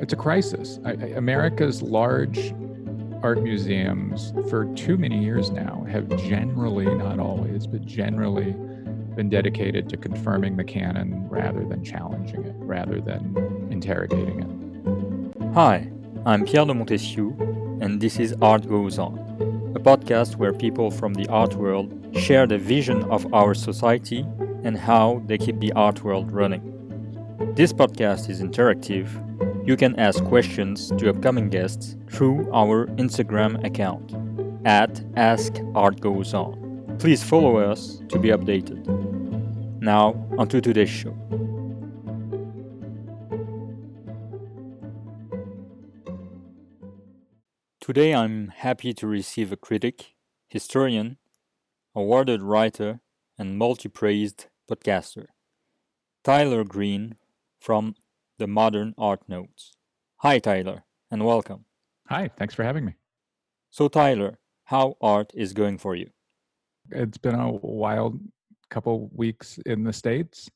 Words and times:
It's 0.00 0.12
a 0.12 0.16
crisis. 0.16 0.78
I, 0.84 0.92
America's 0.92 1.82
large 1.82 2.54
art 3.20 3.42
museums 3.42 4.32
for 4.48 4.72
too 4.76 4.96
many 4.96 5.20
years 5.20 5.50
now 5.50 5.84
have 5.90 6.08
generally, 6.18 6.84
not 6.84 7.18
always, 7.18 7.66
but 7.66 7.84
generally 7.84 8.52
been 9.16 9.28
dedicated 9.28 9.88
to 9.88 9.96
confirming 9.96 10.56
the 10.56 10.62
canon 10.62 11.28
rather 11.28 11.64
than 11.64 11.82
challenging 11.82 12.44
it, 12.44 12.54
rather 12.58 13.00
than 13.00 13.68
interrogating 13.72 14.40
it. 14.40 15.52
Hi, 15.54 15.90
I'm 16.24 16.46
Pierre 16.46 16.66
de 16.66 16.74
Montesquieu, 16.74 17.36
and 17.80 18.00
this 18.00 18.20
is 18.20 18.36
Art 18.40 18.68
Goes 18.68 19.00
On, 19.00 19.18
a 19.74 19.80
podcast 19.80 20.36
where 20.36 20.52
people 20.52 20.92
from 20.92 21.14
the 21.14 21.26
art 21.26 21.56
world 21.56 21.92
share 22.16 22.46
the 22.46 22.58
vision 22.58 23.02
of 23.10 23.34
our 23.34 23.52
society 23.52 24.24
and 24.62 24.78
how 24.78 25.22
they 25.26 25.38
keep 25.38 25.58
the 25.58 25.72
art 25.72 26.04
world 26.04 26.30
running. 26.30 26.62
This 27.56 27.72
podcast 27.72 28.30
is 28.30 28.40
interactive 28.40 29.24
you 29.68 29.76
can 29.76 29.94
ask 30.00 30.24
questions 30.24 30.90
to 30.96 31.10
upcoming 31.10 31.50
guests 31.50 31.94
through 32.10 32.50
our 32.54 32.86
Instagram 32.96 33.62
account 33.66 34.14
at 34.64 34.94
AskArtGoesOn. 35.14 36.98
Please 36.98 37.22
follow 37.22 37.58
us 37.58 38.00
to 38.08 38.18
be 38.18 38.28
updated. 38.28 38.86
Now, 39.82 40.14
onto 40.38 40.62
today's 40.62 40.88
show. 40.88 41.14
Today 47.78 48.14
I'm 48.14 48.48
happy 48.48 48.94
to 48.94 49.06
receive 49.06 49.52
a 49.52 49.56
critic, 49.58 50.14
historian, 50.48 51.18
awarded 51.94 52.40
writer, 52.40 53.00
and 53.36 53.58
multi 53.58 53.90
praised 53.90 54.46
podcaster, 54.66 55.26
Tyler 56.24 56.64
Green 56.64 57.16
from 57.60 57.96
the 58.38 58.46
Modern 58.46 58.94
Art 58.96 59.20
Notes. 59.28 59.72
Hi, 60.18 60.38
Tyler, 60.38 60.84
and 61.10 61.24
welcome. 61.24 61.64
Hi, 62.08 62.28
thanks 62.36 62.54
for 62.54 62.62
having 62.62 62.84
me. 62.84 62.94
So, 63.70 63.88
Tyler, 63.88 64.38
how 64.64 64.96
art 65.00 65.32
is 65.34 65.52
going 65.52 65.78
for 65.78 65.94
you? 65.94 66.10
It's 66.90 67.18
been 67.18 67.34
a 67.34 67.52
wild 67.52 68.20
couple 68.70 69.10
weeks 69.12 69.58
in 69.66 69.84
the 69.84 69.92
States 69.92 70.50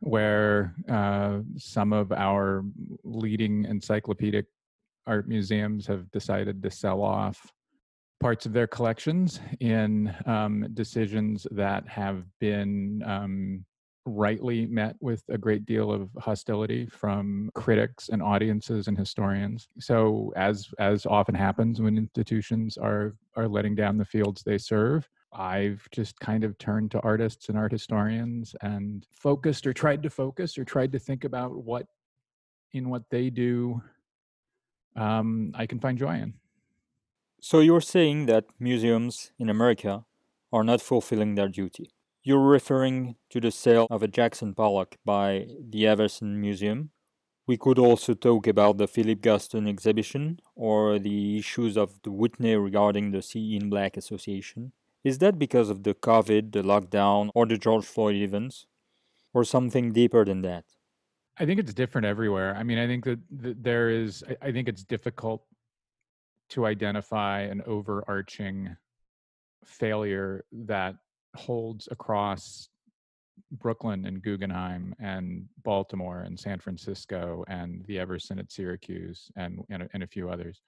where 0.00 0.74
uh, 0.88 1.40
some 1.56 1.92
of 1.92 2.12
our 2.12 2.64
leading 3.04 3.64
encyclopedic 3.64 4.46
art 5.06 5.28
museums 5.28 5.86
have 5.86 6.10
decided 6.10 6.62
to 6.62 6.70
sell 6.70 7.02
off 7.02 7.50
parts 8.20 8.46
of 8.46 8.52
their 8.52 8.66
collections 8.66 9.40
in 9.60 10.14
um, 10.26 10.66
decisions 10.74 11.46
that 11.50 11.86
have 11.86 12.24
been 12.40 13.02
um, 13.06 13.64
rightly 14.06 14.66
met 14.66 14.96
with 15.00 15.22
a 15.28 15.38
great 15.38 15.64
deal 15.64 15.90
of 15.90 16.10
hostility 16.18 16.86
from 16.86 17.50
critics 17.54 18.10
and 18.10 18.22
audiences 18.22 18.86
and 18.86 18.98
historians. 18.98 19.68
So 19.78 20.32
as 20.36 20.68
as 20.78 21.06
often 21.06 21.34
happens 21.34 21.80
when 21.80 21.96
institutions 21.96 22.76
are 22.76 23.14
are 23.36 23.48
letting 23.48 23.74
down 23.74 23.96
the 23.96 24.04
fields 24.04 24.42
they 24.42 24.58
serve, 24.58 25.08
I've 25.32 25.88
just 25.90 26.18
kind 26.20 26.44
of 26.44 26.56
turned 26.58 26.90
to 26.92 27.00
artists 27.00 27.48
and 27.48 27.58
art 27.58 27.72
historians 27.72 28.54
and 28.60 29.06
focused 29.10 29.66
or 29.66 29.72
tried 29.72 30.02
to 30.02 30.10
focus 30.10 30.58
or 30.58 30.64
tried 30.64 30.92
to 30.92 30.98
think 30.98 31.24
about 31.24 31.52
what 31.54 31.86
in 32.72 32.90
what 32.90 33.08
they 33.10 33.30
do 33.30 33.82
um, 34.96 35.52
I 35.54 35.66
can 35.66 35.80
find 35.80 35.98
joy 35.98 36.16
in. 36.16 36.34
So 37.40 37.60
you're 37.60 37.80
saying 37.80 38.26
that 38.26 38.46
museums 38.58 39.32
in 39.38 39.48
America 39.48 40.04
are 40.52 40.64
not 40.64 40.80
fulfilling 40.80 41.34
their 41.34 41.48
duty. 41.48 41.93
You're 42.26 42.40
referring 42.40 43.16
to 43.28 43.38
the 43.38 43.50
sale 43.50 43.86
of 43.90 44.02
a 44.02 44.08
Jackson 44.08 44.54
Pollock 44.54 44.96
by 45.04 45.46
the 45.60 45.86
Everson 45.86 46.40
Museum. 46.40 46.88
We 47.46 47.58
could 47.58 47.78
also 47.78 48.14
talk 48.14 48.46
about 48.46 48.78
the 48.78 48.88
Philip 48.88 49.20
Guston 49.20 49.68
exhibition 49.68 50.40
or 50.56 50.98
the 50.98 51.36
issues 51.36 51.76
of 51.76 52.00
the 52.02 52.10
Whitney 52.10 52.56
regarding 52.56 53.10
the 53.10 53.20
See 53.20 53.56
in 53.56 53.68
Black 53.68 53.98
Association. 53.98 54.72
Is 55.04 55.18
that 55.18 55.38
because 55.38 55.68
of 55.68 55.82
the 55.82 55.92
COVID, 55.92 56.52
the 56.52 56.62
lockdown, 56.62 57.28
or 57.34 57.44
the 57.44 57.58
George 57.58 57.84
Floyd 57.84 58.16
events? 58.16 58.64
Or 59.34 59.44
something 59.44 59.92
deeper 59.92 60.24
than 60.24 60.40
that? 60.42 60.64
I 61.36 61.44
think 61.44 61.60
it's 61.60 61.74
different 61.74 62.06
everywhere. 62.06 62.56
I 62.56 62.62
mean, 62.62 62.78
I 62.78 62.86
think 62.86 63.04
that, 63.04 63.18
that 63.42 63.62
there 63.62 63.90
is, 63.90 64.24
I 64.40 64.50
think 64.50 64.70
it's 64.70 64.84
difficult 64.84 65.44
to 66.50 66.64
identify 66.64 67.40
an 67.40 67.60
overarching 67.66 68.74
failure 69.66 70.46
that 70.52 70.94
holds 71.34 71.88
across 71.90 72.68
Brooklyn 73.52 74.06
and 74.06 74.22
Guggenheim 74.22 74.94
and 75.00 75.46
Baltimore 75.64 76.20
and 76.20 76.38
San 76.38 76.58
Francisco 76.58 77.44
and 77.48 77.84
the 77.86 77.98
Everson 77.98 78.38
at 78.38 78.52
Syracuse 78.52 79.30
and 79.36 79.60
and, 79.70 79.88
and 79.92 80.02
a 80.02 80.06
few 80.06 80.30
others. 80.30 80.60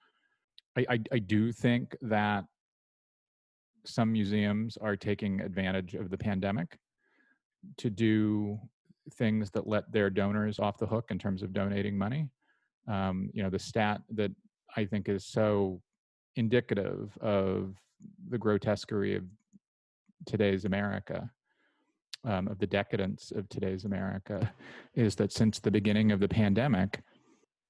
I, 0.77 0.85
I, 0.89 0.99
I 1.13 1.19
do 1.19 1.51
think 1.51 1.95
that 2.01 2.45
some 3.85 4.11
museums 4.11 4.77
are 4.77 4.95
taking 4.95 5.41
advantage 5.41 5.95
of 5.95 6.09
the 6.09 6.17
pandemic 6.17 6.77
to 7.77 7.89
do 7.89 8.59
things 9.13 9.49
that 9.51 9.67
let 9.67 9.91
their 9.91 10.09
donors 10.09 10.59
off 10.59 10.77
the 10.77 10.85
hook 10.85 11.05
in 11.09 11.17
terms 11.17 11.41
of 11.41 11.53
donating 11.53 11.97
money. 11.97 12.29
Um, 12.87 13.29
you 13.33 13.43
know, 13.43 13.49
the 13.49 13.59
stat 13.59 14.01
that 14.11 14.31
I 14.75 14.85
think 14.85 15.09
is 15.09 15.25
so 15.25 15.81
indicative 16.35 17.17
of 17.21 17.75
the 18.29 18.37
grotesquerie 18.37 19.15
of 19.15 19.23
today's 20.25 20.65
America, 20.65 21.29
um, 22.25 22.47
of 22.47 22.59
the 22.59 22.67
decadence 22.67 23.31
of 23.35 23.47
today's 23.49 23.85
America, 23.85 24.51
is 24.95 25.15
that 25.15 25.31
since 25.31 25.59
the 25.59 25.71
beginning 25.71 26.11
of 26.11 26.19
the 26.19 26.27
pandemic, 26.27 27.01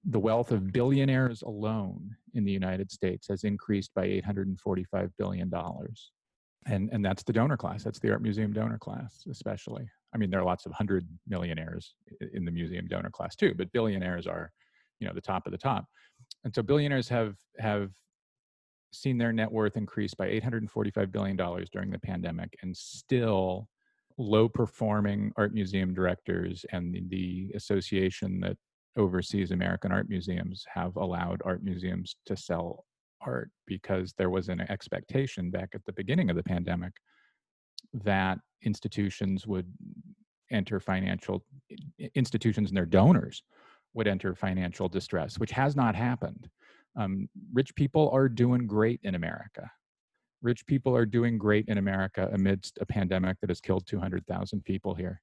the 0.06 0.19
wealth 0.19 0.52
of 0.52 0.72
billionaires 0.72 1.41
alone 1.41 2.16
in 2.34 2.46
the 2.46 2.52
United 2.52 2.91
States 2.91 3.28
has 3.28 3.44
increased 3.44 3.91
by 3.94 4.07
$845 4.07 5.12
billion. 5.18 5.52
And, 6.66 6.90
and 6.91 7.03
that's 7.03 7.24
the 7.24 7.34
donor 7.34 7.57
class. 7.57 7.84
That's 7.84 8.00
the 8.00 8.12
art 8.12 8.22
museum 8.22 8.53
donor 8.53 8.78
class, 8.78 9.25
especially. 9.30 9.88
I 10.13 10.18
mean, 10.18 10.30
there 10.30 10.40
are 10.40 10.46
lots 10.46 10.66
of 10.66 10.72
hundred 10.72 11.07
millionaires 11.28 11.96
in 12.34 12.46
the 12.46 12.52
museum 12.52 12.88
donor 12.88 13.09
class 13.09 13.36
too, 13.36 13.53
but 13.56 13.72
billionaires 13.72 14.28
are, 14.28 14.52
you 15.00 15.07
know, 15.07 15.13
the 15.13 15.22
top 15.22 15.46
of 15.46 15.52
the 15.52 15.57
top. 15.57 15.86
And 16.44 16.53
so 16.53 16.62
billionaires 16.62 17.09
have 17.09 17.36
have 17.59 17.91
seen 18.92 19.18
their 19.18 19.34
net 19.34 19.52
worth 19.52 19.78
increase 19.78 20.14
by 20.14 20.28
$845 20.30 21.12
billion 21.12 21.36
during 21.36 21.92
the 21.92 22.00
pandemic, 22.00 22.56
and 22.62 22.75
still 22.75 23.68
low 24.18 24.50
performing 24.50 25.31
art 25.38 25.53
museum 25.53 25.94
directors 25.94 26.66
and 26.72 26.94
the, 26.94 27.03
the 27.09 27.52
association 27.56 28.40
that 28.40 28.58
oversees 28.98 29.52
American 29.52 29.92
art 29.92 30.09
museums 30.09 30.66
have 30.74 30.96
allowed 30.96 31.42
art 31.46 31.64
museums 31.64 32.16
to 32.25 32.36
sell 32.36 32.86
art 33.22 33.52
because 33.66 34.14
there 34.18 34.30
was 34.30 34.50
an 34.50 34.62
expectation 34.70 35.52
back 35.52 35.69
at 35.74 35.86
the 35.86 35.94
beginning 35.94 36.30
of 36.30 36.36
the 36.36 36.44
pandemic 36.44 36.94
that 37.94 38.40
institutions 38.64 39.46
would 39.46 39.72
enter 40.52 40.80
financial 40.80 41.44
institutions 42.16 42.69
and 42.69 42.78
their 42.78 42.86
donors 42.86 43.44
would 43.94 44.08
enter 44.08 44.34
financial 44.34 44.88
distress 44.88 45.38
which 45.38 45.52
has 45.52 45.75
not 45.75 45.96
happened 45.96 46.50
um, 46.97 47.30
rich 47.53 47.74
people 47.75 48.09
are 48.12 48.28
doing 48.28 48.68
great 48.68 49.00
in 49.03 49.16
America. 49.16 49.69
Rich 50.41 50.66
people 50.66 50.96
are 50.96 51.06
doing 51.06 51.38
great 51.38 51.68
in 51.68 51.78
America 51.78 52.30
amidst 52.34 52.78
a 52.81 52.85
pandemic 52.85 53.38
that 53.40 53.50
has 53.50 53.62
killed 53.62 53.88
200,000 53.88 54.63
people 54.66 54.94
here. 54.94 55.22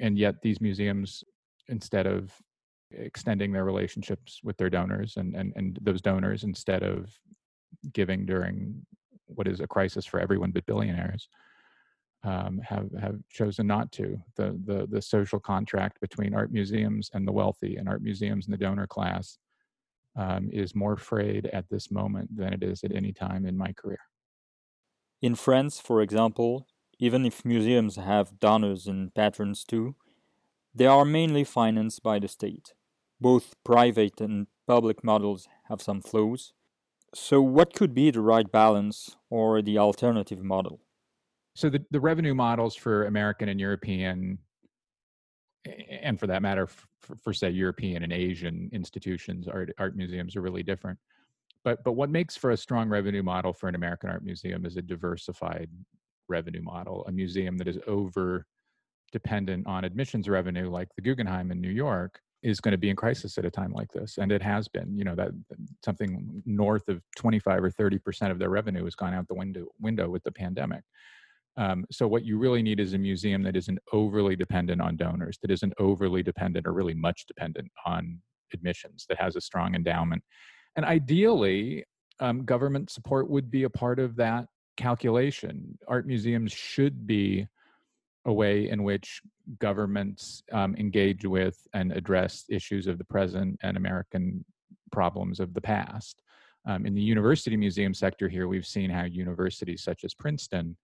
And 0.00 0.18
yet, 0.18 0.36
these 0.42 0.60
museums, 0.60 1.22
instead 1.68 2.06
of 2.06 2.32
extending 2.90 3.52
their 3.52 3.64
relationships 3.64 4.40
with 4.42 4.56
their 4.56 4.70
donors 4.70 5.16
and, 5.16 5.34
and, 5.34 5.52
and 5.56 5.78
those 5.82 6.00
donors, 6.00 6.44
instead 6.44 6.82
of 6.82 7.10
giving 7.92 8.26
during 8.26 8.84
what 9.26 9.48
is 9.48 9.60
a 9.60 9.66
crisis 9.66 10.06
for 10.06 10.20
everyone 10.20 10.50
but 10.50 10.66
billionaires, 10.66 11.28
um, 12.24 12.60
have 12.64 12.88
have 13.00 13.18
chosen 13.30 13.66
not 13.66 13.90
to. 13.92 14.16
The, 14.36 14.58
the 14.64 14.86
the 14.88 15.02
social 15.02 15.40
contract 15.40 16.00
between 16.00 16.34
art 16.34 16.52
museums 16.52 17.10
and 17.14 17.26
the 17.26 17.32
wealthy, 17.32 17.76
and 17.76 17.88
art 17.88 18.02
museums 18.02 18.46
and 18.46 18.52
the 18.52 18.58
donor 18.58 18.86
class, 18.86 19.38
um, 20.16 20.50
is 20.52 20.74
more 20.74 20.96
frayed 20.96 21.46
at 21.46 21.68
this 21.70 21.90
moment 21.90 22.36
than 22.36 22.52
it 22.52 22.62
is 22.62 22.84
at 22.84 22.94
any 22.94 23.12
time 23.12 23.46
in 23.46 23.56
my 23.56 23.72
career. 23.72 24.00
In 25.20 25.34
France, 25.34 25.80
for 25.80 26.02
example, 26.02 26.66
even 26.98 27.24
if 27.24 27.44
museums 27.44 27.96
have 27.96 28.38
donors 28.40 28.86
and 28.86 29.14
patrons 29.14 29.64
too, 29.64 29.94
they 30.74 30.86
are 30.86 31.04
mainly 31.04 31.44
financed 31.44 32.02
by 32.02 32.18
the 32.18 32.28
state. 32.28 32.74
Both 33.20 33.54
private 33.64 34.20
and 34.20 34.46
public 34.66 35.04
models 35.04 35.48
have 35.68 35.82
some 35.82 36.00
flaws. 36.00 36.52
So, 37.14 37.42
what 37.42 37.74
could 37.74 37.94
be 37.94 38.10
the 38.10 38.22
right 38.22 38.50
balance 38.50 39.16
or 39.28 39.60
the 39.60 39.78
alternative 39.78 40.42
model? 40.42 40.80
So, 41.54 41.68
the, 41.68 41.84
the 41.90 42.00
revenue 42.00 42.34
models 42.34 42.74
for 42.74 43.04
American 43.04 43.48
and 43.48 43.60
European 43.60 44.38
and 45.64 46.18
for 46.18 46.26
that 46.26 46.42
matter, 46.42 46.66
for, 46.66 47.16
for, 47.16 47.32
say 47.32 47.50
European 47.50 48.02
and 48.02 48.12
Asian 48.12 48.68
institutions, 48.72 49.48
art 49.48 49.72
art 49.78 49.96
museums 49.96 50.36
are 50.36 50.40
really 50.40 50.62
different. 50.62 50.98
But 51.64 51.84
but 51.84 51.92
what 51.92 52.10
makes 52.10 52.36
for 52.36 52.50
a 52.50 52.56
strong 52.56 52.88
revenue 52.88 53.22
model 53.22 53.52
for 53.52 53.68
an 53.68 53.74
American 53.74 54.10
art 54.10 54.24
museum 54.24 54.66
is 54.66 54.76
a 54.76 54.82
diversified 54.82 55.70
revenue 56.28 56.62
model. 56.62 57.04
A 57.06 57.12
museum 57.12 57.58
that 57.58 57.68
is 57.68 57.78
over 57.86 58.46
dependent 59.12 59.66
on 59.66 59.84
admissions 59.84 60.28
revenue, 60.28 60.70
like 60.70 60.88
the 60.96 61.02
Guggenheim 61.02 61.52
in 61.52 61.60
New 61.60 61.70
York, 61.70 62.20
is 62.42 62.60
going 62.60 62.72
to 62.72 62.78
be 62.78 62.90
in 62.90 62.96
crisis 62.96 63.38
at 63.38 63.44
a 63.44 63.50
time 63.50 63.72
like 63.72 63.90
this 63.92 64.18
and 64.18 64.32
it 64.32 64.42
has 64.42 64.66
been 64.68 64.96
you 64.96 65.04
know 65.04 65.14
that 65.14 65.30
something 65.84 66.42
north 66.44 66.88
of 66.88 67.00
25 67.16 67.64
or 67.64 67.70
30 67.70 67.98
percent 67.98 68.32
of 68.32 68.38
their 68.38 68.48
revenue 68.48 68.84
has 68.84 68.94
gone 68.94 69.14
out 69.14 69.28
the 69.28 69.34
window 69.34 69.66
window 69.80 70.08
with 70.08 70.22
the 70.24 70.32
pandemic 70.32 70.82
um, 71.56 71.84
so 71.90 72.08
what 72.08 72.24
you 72.24 72.38
really 72.38 72.62
need 72.62 72.80
is 72.80 72.94
a 72.94 72.98
museum 72.98 73.42
that 73.42 73.56
isn't 73.56 73.78
overly 73.92 74.36
dependent 74.36 74.80
on 74.80 74.96
donors 74.96 75.38
that 75.42 75.50
isn't 75.50 75.72
overly 75.78 76.22
dependent 76.22 76.66
or 76.66 76.72
really 76.72 76.94
much 76.94 77.26
dependent 77.26 77.70
on 77.86 78.18
admissions 78.52 79.06
that 79.08 79.20
has 79.20 79.36
a 79.36 79.40
strong 79.40 79.74
endowment 79.74 80.22
and 80.76 80.84
ideally 80.84 81.84
um, 82.20 82.44
government 82.44 82.90
support 82.90 83.28
would 83.28 83.50
be 83.50 83.64
a 83.64 83.70
part 83.70 83.98
of 83.98 84.16
that 84.16 84.46
calculation 84.76 85.78
art 85.88 86.06
museums 86.06 86.52
should 86.52 87.06
be 87.06 87.46
a 88.26 88.32
way 88.32 88.68
in 88.68 88.84
which 88.84 89.20
governments 89.58 90.42
um, 90.52 90.76
engage 90.76 91.24
with 91.24 91.56
and 91.74 91.92
address 91.92 92.44
issues 92.48 92.86
of 92.86 92.98
the 92.98 93.04
present 93.04 93.58
and 93.62 93.76
American 93.76 94.44
problems 94.90 95.40
of 95.40 95.54
the 95.54 95.60
past. 95.60 96.22
Um, 96.66 96.86
in 96.86 96.94
the 96.94 97.02
university 97.02 97.56
museum 97.56 97.92
sector 97.92 98.28
here, 98.28 98.46
we've 98.46 98.66
seen 98.66 98.90
how 98.90 99.04
universities 99.04 99.82
such 99.82 100.04
as 100.04 100.14
Princeton 100.14 100.76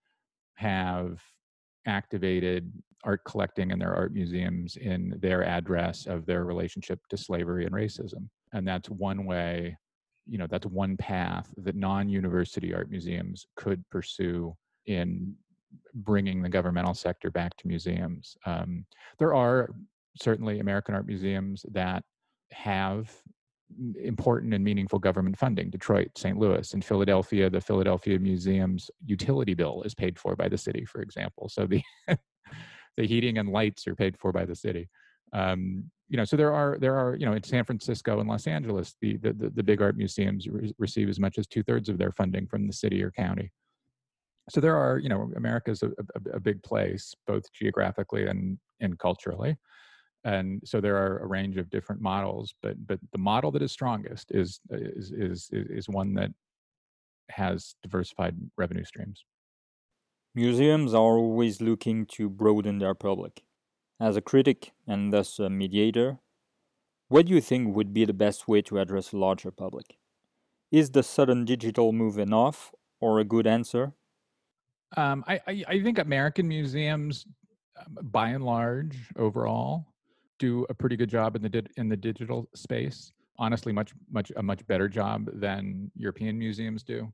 have 0.59 1.23
activated 1.87 2.73
art 3.05 3.23
collecting 3.25 3.71
in 3.71 3.79
their 3.79 3.95
art 3.95 4.13
museums 4.13 4.77
in 4.77 5.17
their 5.21 5.45
address 5.45 6.07
of 6.07 6.27
their 6.27 6.45
relationship 6.45 6.99
to 7.09 7.17
slavery 7.17 7.65
and 7.65 7.73
racism. 7.73 8.29
And 8.53 8.67
that's 8.67 8.91
one 8.91 9.25
way, 9.25 9.77
you 10.27 10.37
know, 10.37 10.49
that's 10.51 10.67
one 10.67 10.97
path 10.97 11.55
that 11.59 11.77
non 11.77 12.09
university 12.09 12.75
art 12.75 12.91
museums 12.91 13.47
could 13.55 13.89
pursue 13.89 14.57
in 14.87 15.33
bringing 15.95 16.43
the 16.43 16.49
governmental 16.49 16.95
sector 16.95 17.31
back 17.31 17.57
to 17.59 17.69
museums. 17.69 18.37
Um, 18.45 18.85
there 19.21 19.37
are 19.37 19.71
certainly 20.21 20.59
American 20.59 20.97
art 20.97 21.07
museums 21.07 21.65
that 21.71 22.03
have 22.51 23.13
important 24.03 24.55
and 24.55 24.65
meaningful 24.65 24.99
government 24.99 25.39
funding 25.39 25.69
detroit 25.69 26.09
st 26.17 26.39
louis 26.39 26.73
and 26.73 26.83
philadelphia 26.83 27.51
the 27.51 27.61
philadelphia 27.61 28.19
museum's 28.19 28.91
utility 29.05 29.53
bill 29.53 29.83
is 29.83 29.95
paid 29.95 30.19
for 30.19 30.35
by 30.35 30.49
the 30.49 30.57
city 30.57 30.87
for 30.87 31.03
example. 31.03 31.49
So 31.49 31.67
the 31.67 31.83
the 32.97 33.07
heating 33.07 33.39
and 33.39 33.49
lights 33.49 33.87
are 33.87 33.95
paid 33.95 34.19
for 34.19 34.33
by 34.33 34.45
the 34.45 34.57
city. 34.57 34.89
Um, 35.33 35.85
you 36.09 36.17
know 36.17 36.25
so 36.25 36.37
there 36.37 36.55
are 36.55 36.79
there 36.81 36.97
are 36.97 37.17
you 37.17 37.27
know 37.27 37.35
in 37.35 37.43
san 37.43 37.63
francisco 37.65 38.19
and 38.19 38.29
los 38.31 38.47
angeles 38.47 38.97
the 39.03 39.19
the, 39.19 39.53
the 39.55 39.63
big 39.63 39.83
art 39.83 39.95
museums 39.95 40.49
re- 40.49 40.73
receive 40.79 41.07
as 41.07 41.21
much 41.21 41.37
as 41.37 41.47
two-thirds 41.47 41.91
of 41.91 41.99
their 41.99 42.13
funding 42.13 42.47
from 42.47 42.67
the 42.67 42.73
city 42.73 43.03
or 43.03 43.11
county. 43.11 43.53
So 44.49 44.63
there 44.63 44.77
are 44.77 44.99
you 44.99 45.11
know 45.11 45.31
america's 45.37 45.83
a, 45.83 45.89
a, 45.89 46.37
a 46.37 46.41
big 46.41 46.63
place 46.63 47.15
both 47.27 47.53
geographically 47.53 48.27
and 48.27 48.59
and 48.81 48.99
culturally 48.99 49.59
and 50.29 50.61
so 50.65 50.81
there 50.81 50.97
are 50.97 51.19
a 51.19 51.27
range 51.27 51.57
of 51.57 51.71
different 51.71 52.01
models 52.01 52.55
but 52.63 52.75
but 52.87 52.99
the 53.13 53.19
model 53.19 53.51
that 53.51 53.63
is 53.63 53.73
strongest 53.73 54.31
is 54.31 54.61
is 54.71 55.11
is 55.13 55.49
is 55.53 55.89
one 55.89 56.15
that 56.15 56.31
has 57.31 57.75
diversified 57.83 58.35
revenue 58.57 58.85
streams. 58.85 59.25
Museums 60.35 60.95
are 60.95 61.19
always 61.19 61.61
looking 61.61 62.07
to 62.07 62.31
broaden 62.31 62.79
their 62.79 62.95
public. 62.95 63.43
As 64.01 64.17
a 64.17 64.23
critic 64.23 64.73
and 64.87 65.13
thus 65.13 65.39
a 65.39 65.51
mediator 65.51 66.19
what 67.09 67.25
do 67.25 67.33
you 67.33 67.41
think 67.41 67.75
would 67.75 67.95
be 67.95 68.05
the 68.05 68.13
best 68.13 68.47
way 68.49 68.61
to 68.63 68.79
address 68.79 69.13
a 69.13 69.17
larger 69.17 69.51
public? 69.51 69.97
Is 70.71 70.91
the 70.91 71.03
sudden 71.03 71.47
digital 71.47 71.91
move 71.91 72.19
enough 72.19 72.71
or 73.01 73.19
a 73.19 73.25
good 73.25 73.47
answer? 73.47 73.95
Um, 74.95 75.25
I, 75.27 75.41
I, 75.47 75.65
I 75.69 75.83
think 75.83 75.99
American 75.99 76.47
museums, 76.47 77.27
um, 77.79 77.99
by 78.03 78.29
and 78.29 78.45
large, 78.45 78.95
overall, 79.17 79.87
do 80.39 80.67
a 80.69 80.75
pretty 80.75 80.97
good 80.97 81.11
job 81.11 81.37
in 81.37 81.43
the 81.43 81.49
di- 81.49 81.73
in 81.77 81.89
the 81.89 81.97
digital 81.97 82.49
space. 82.55 83.13
Honestly, 83.39 83.73
much 83.73 83.93
much 84.11 84.33
a 84.37 84.43
much 84.43 84.67
better 84.67 84.89
job 84.89 85.29
than 85.35 85.91
European 85.95 86.39
museums 86.39 86.83
do. 86.83 87.13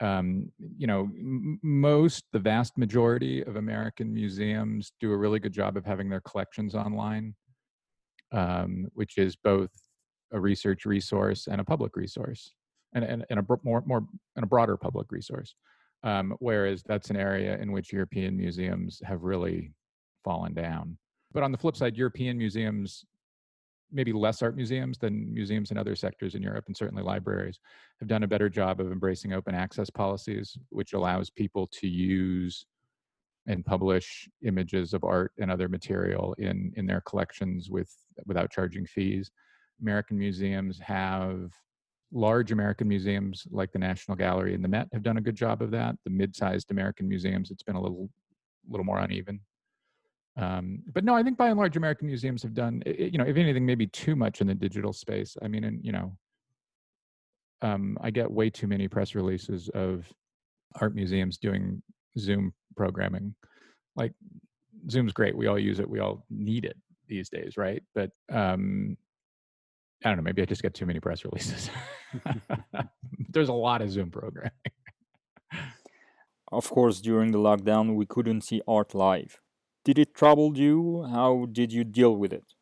Um, 0.00 0.50
you 0.76 0.86
know, 0.86 1.02
m- 1.02 1.60
most 1.62 2.24
the 2.32 2.38
vast 2.38 2.76
majority 2.76 3.42
of 3.42 3.56
American 3.56 4.12
museums 4.12 4.92
do 5.00 5.12
a 5.12 5.16
really 5.16 5.38
good 5.38 5.52
job 5.52 5.76
of 5.76 5.84
having 5.84 6.08
their 6.08 6.20
collections 6.20 6.74
online, 6.74 7.34
um, 8.32 8.86
which 8.94 9.18
is 9.18 9.36
both 9.36 9.70
a 10.32 10.40
research 10.40 10.84
resource 10.84 11.46
and 11.46 11.60
a 11.60 11.64
public 11.64 11.96
resource, 11.96 12.54
and, 12.94 13.04
and, 13.04 13.24
and 13.30 13.38
a 13.38 13.44
more 13.62 13.82
more 13.86 14.04
and 14.36 14.42
a 14.42 14.46
broader 14.46 14.76
public 14.76 15.06
resource. 15.10 15.54
Um, 16.02 16.34
whereas 16.40 16.82
that's 16.82 17.08
an 17.08 17.16
area 17.16 17.56
in 17.56 17.72
which 17.72 17.92
European 17.92 18.36
museums 18.36 19.00
have 19.04 19.22
really 19.22 19.72
fallen 20.22 20.52
down. 20.52 20.98
But 21.34 21.42
on 21.42 21.52
the 21.52 21.58
flip 21.58 21.76
side, 21.76 21.96
European 21.96 22.38
museums, 22.38 23.04
maybe 23.92 24.12
less 24.12 24.40
art 24.40 24.56
museums 24.56 24.96
than 24.98 25.34
museums 25.34 25.72
in 25.72 25.76
other 25.76 25.96
sectors 25.96 26.36
in 26.36 26.42
Europe, 26.42 26.64
and 26.68 26.76
certainly 26.76 27.02
libraries, 27.02 27.58
have 27.98 28.08
done 28.08 28.22
a 28.22 28.28
better 28.28 28.48
job 28.48 28.80
of 28.80 28.92
embracing 28.92 29.32
open 29.32 29.54
access 29.54 29.90
policies, 29.90 30.56
which 30.70 30.92
allows 30.92 31.30
people 31.30 31.68
to 31.80 31.88
use 31.88 32.64
and 33.46 33.66
publish 33.66 34.28
images 34.46 34.94
of 34.94 35.04
art 35.04 35.32
and 35.38 35.50
other 35.50 35.68
material 35.68 36.34
in 36.38 36.72
in 36.76 36.86
their 36.86 37.02
collections 37.02 37.68
with 37.68 37.92
without 38.24 38.50
charging 38.50 38.86
fees. 38.86 39.30
American 39.82 40.16
museums 40.16 40.78
have 40.78 41.50
large 42.12 42.52
American 42.52 42.88
museums 42.88 43.46
like 43.50 43.72
the 43.72 43.78
National 43.78 44.16
Gallery 44.16 44.54
and 44.54 44.62
the 44.62 44.68
Met 44.68 44.88
have 44.92 45.02
done 45.02 45.16
a 45.16 45.20
good 45.20 45.34
job 45.34 45.60
of 45.60 45.72
that. 45.72 45.96
The 46.04 46.10
mid-sized 46.10 46.70
American 46.70 47.08
museums, 47.08 47.50
it's 47.50 47.64
been 47.64 47.74
a 47.74 47.80
little, 47.80 48.08
little 48.68 48.84
more 48.84 49.00
uneven. 49.00 49.40
Um, 50.36 50.82
but 50.92 51.04
no, 51.04 51.14
I 51.14 51.22
think 51.22 51.36
by 51.36 51.48
and 51.48 51.58
large, 51.58 51.76
American 51.76 52.08
museums 52.08 52.42
have 52.42 52.54
done, 52.54 52.82
you 52.86 53.18
know, 53.18 53.24
if 53.24 53.36
anything, 53.36 53.64
maybe 53.64 53.86
too 53.86 54.16
much 54.16 54.40
in 54.40 54.46
the 54.46 54.54
digital 54.54 54.92
space. 54.92 55.36
I 55.42 55.48
mean, 55.48 55.64
and 55.64 55.84
you 55.84 55.92
know, 55.92 56.16
um, 57.62 57.96
I 58.00 58.10
get 58.10 58.30
way 58.30 58.50
too 58.50 58.66
many 58.66 58.88
press 58.88 59.14
releases 59.14 59.68
of 59.70 60.06
art 60.80 60.94
museums 60.94 61.38
doing 61.38 61.82
Zoom 62.18 62.52
programming. 62.76 63.34
Like, 63.96 64.12
Zoom's 64.90 65.12
great. 65.12 65.36
We 65.36 65.46
all 65.46 65.58
use 65.58 65.78
it. 65.78 65.88
We 65.88 66.00
all 66.00 66.24
need 66.30 66.64
it 66.64 66.76
these 67.08 67.28
days, 67.28 67.56
right? 67.56 67.82
But 67.94 68.10
um, 68.30 68.96
I 70.04 70.08
don't 70.08 70.16
know. 70.16 70.22
Maybe 70.22 70.42
I 70.42 70.46
just 70.46 70.62
get 70.62 70.74
too 70.74 70.86
many 70.86 71.00
press 71.00 71.24
releases. 71.24 71.70
There's 73.30 73.48
a 73.48 73.54
lot 73.54 73.82
of 73.82 73.90
Zoom 73.90 74.10
programming. 74.10 74.50
of 76.52 76.68
course, 76.68 77.00
during 77.00 77.30
the 77.30 77.38
lockdown, 77.38 77.94
we 77.94 78.04
couldn't 78.04 78.42
see 78.42 78.60
art 78.66 78.94
live. 78.94 79.40
Did 79.84 79.98
it 79.98 80.14
trouble 80.14 80.56
you? 80.56 81.06
How 81.10 81.46
did 81.52 81.70
you 81.70 81.84
deal 81.84 82.16
with 82.16 82.32
it? 82.32 82.54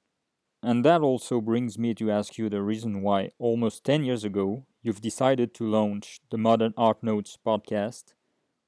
And 0.61 0.85
that 0.85 1.01
also 1.01 1.41
brings 1.41 1.79
me 1.79 1.95
to 1.95 2.11
ask 2.11 2.37
you 2.37 2.49
the 2.49 2.63
reason 2.63 3.01
why, 3.01 3.31
almost 3.39 3.85
10 3.85 4.05
years 4.05 4.25
ago, 4.25 4.67
you've 4.83 5.01
decided 5.01 5.55
to 5.55 5.65
launch 5.65 6.21
the 6.31 6.39
Modern 6.39 6.75
Art 6.77 7.03
Notes 7.03 7.39
podcast, 7.45 8.15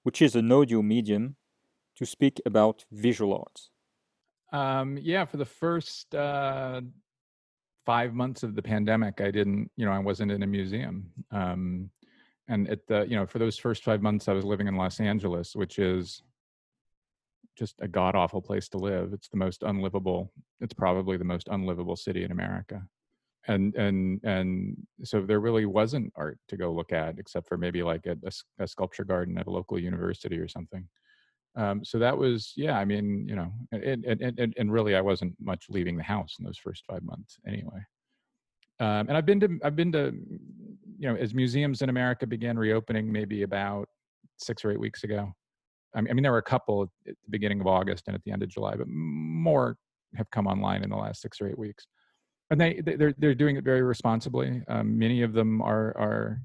which 0.05 0.23
is 0.23 0.37
an 0.37 0.53
audio 0.53 0.83
medium 0.83 1.35
to 1.97 2.07
speak 2.07 2.41
about 2.47 2.85
visual 2.93 3.37
arts. 3.37 3.71
Um, 4.53 4.99
yeah, 5.03 5.25
for 5.25 5.37
the 5.37 5.45
first 5.45 6.15
uh, 6.15 6.81
five 7.85 8.15
months 8.15 8.45
of 8.45 8.55
the 8.55 8.63
pandemic, 8.63 9.21
I 9.21 9.33
didn't, 9.33 9.69
you 9.77 9.85
know, 9.85 9.93
I 9.93 9.99
wasn't 9.99 10.31
in 10.31 10.45
a 10.45 10.47
museum. 10.47 11.11
Um, 11.33 11.91
and 12.47 12.69
at 12.69 12.87
the, 12.87 13.05
you 13.09 13.17
know, 13.17 13.27
for 13.27 13.41
those 13.41 13.59
first 13.59 13.83
five 13.83 14.01
months, 14.01 14.29
I 14.29 14.33
was 14.33 14.45
living 14.45 14.69
in 14.69 14.77
Los 14.77 15.01
Angeles, 15.01 15.57
which 15.57 15.81
is 15.81 16.23
just 17.57 17.75
a 17.81 17.89
god 17.89 18.15
awful 18.15 18.43
place 18.43 18.69
to 18.71 18.79
live. 18.79 19.13
It's 19.13 19.29
the 19.29 19.37
most 19.37 19.63
unlivable. 19.63 20.33
It's 20.61 20.75
probably 20.75 21.17
the 21.17 21.25
most 21.25 21.49
unlivable 21.51 21.97
city 21.97 22.25
in 22.25 22.33
America. 22.33 22.83
And 23.47 23.75
and 23.75 24.21
and 24.25 24.77
so 25.03 25.21
there 25.21 25.41
really 25.41 25.67
wasn't 25.67 26.13
art 26.17 26.39
to 26.49 26.57
go 26.57 26.73
look 26.73 26.93
at, 26.93 27.19
except 27.19 27.47
for 27.47 27.59
maybe 27.59 27.83
like 27.83 28.07
a, 28.07 28.17
a, 28.59 28.67
sculpture 28.67 29.05
garden 29.05 29.37
at 29.37 29.47
a 29.47 29.51
local 29.51 29.79
university 29.79 30.39
or 30.39 30.49
something. 30.49 30.89
Um, 31.57 31.85
so 31.85 31.99
that 31.99 32.17
was, 32.17 32.53
yeah, 32.57 32.79
I 32.79 32.85
mean, 32.85 33.29
you 33.29 33.37
know, 33.37 33.53
and, 33.71 34.05
and, 34.05 34.39
and, 34.39 34.55
and 34.57 34.73
really 34.73 34.97
I 34.97 35.01
wasn't 35.01 35.35
much 35.41 35.67
leaving 35.69 35.97
the 35.97 36.03
house 36.03 36.37
in 36.39 36.45
those 36.45 36.59
first 36.59 36.85
five 36.87 37.03
months 37.03 37.39
anyway. 37.47 37.81
Um, 38.81 39.07
and 39.09 39.13
I've 39.13 39.27
been 39.27 39.41
to, 39.41 39.59
I've 39.63 39.77
been 39.77 39.93
to, 39.93 40.13
you 40.99 41.09
know, 41.09 41.15
as 41.15 41.33
museums 41.33 41.83
in 41.83 41.91
America 41.91 42.27
began 42.27 42.59
reopening 42.59 43.13
maybe 43.13 43.43
about 43.43 43.89
six 44.39 44.65
or 44.65 44.73
eight 44.73 44.81
weeks 44.81 45.05
ago. 45.05 45.33
I 45.95 46.01
mean, 46.01 46.11
I 46.11 46.15
mean, 46.15 46.23
there 46.23 46.33
were 46.33 46.39
a 46.39 46.43
couple 46.43 46.83
at 46.83 46.89
the 47.07 47.31
beginning 47.31 47.61
of 47.61 47.67
August 47.67 48.05
and 48.09 48.15
at 48.15 48.23
the 48.25 48.33
end 48.33 48.43
of 48.43 48.49
July, 48.49 48.75
but 48.77 48.89
more 48.89 49.77
have 50.17 50.31
come 50.31 50.47
online 50.47 50.83
in 50.83 50.91
the 50.91 50.97
last 50.97 51.23
six 51.23 51.41
or 51.41 51.49
eight 51.49 51.59
weeks. 51.59 51.87
And 52.51 52.61
they, 52.61 52.81
they're, 52.85 53.15
they're 53.19 53.35
doing 53.35 53.57
it 53.57 53.65
very 53.65 53.83
responsibly. 53.83 54.63
Um, 54.69 54.99
many 54.99 55.23
of 55.23 55.33
them 55.33 55.63
are, 55.63 55.97
are, 55.97 56.41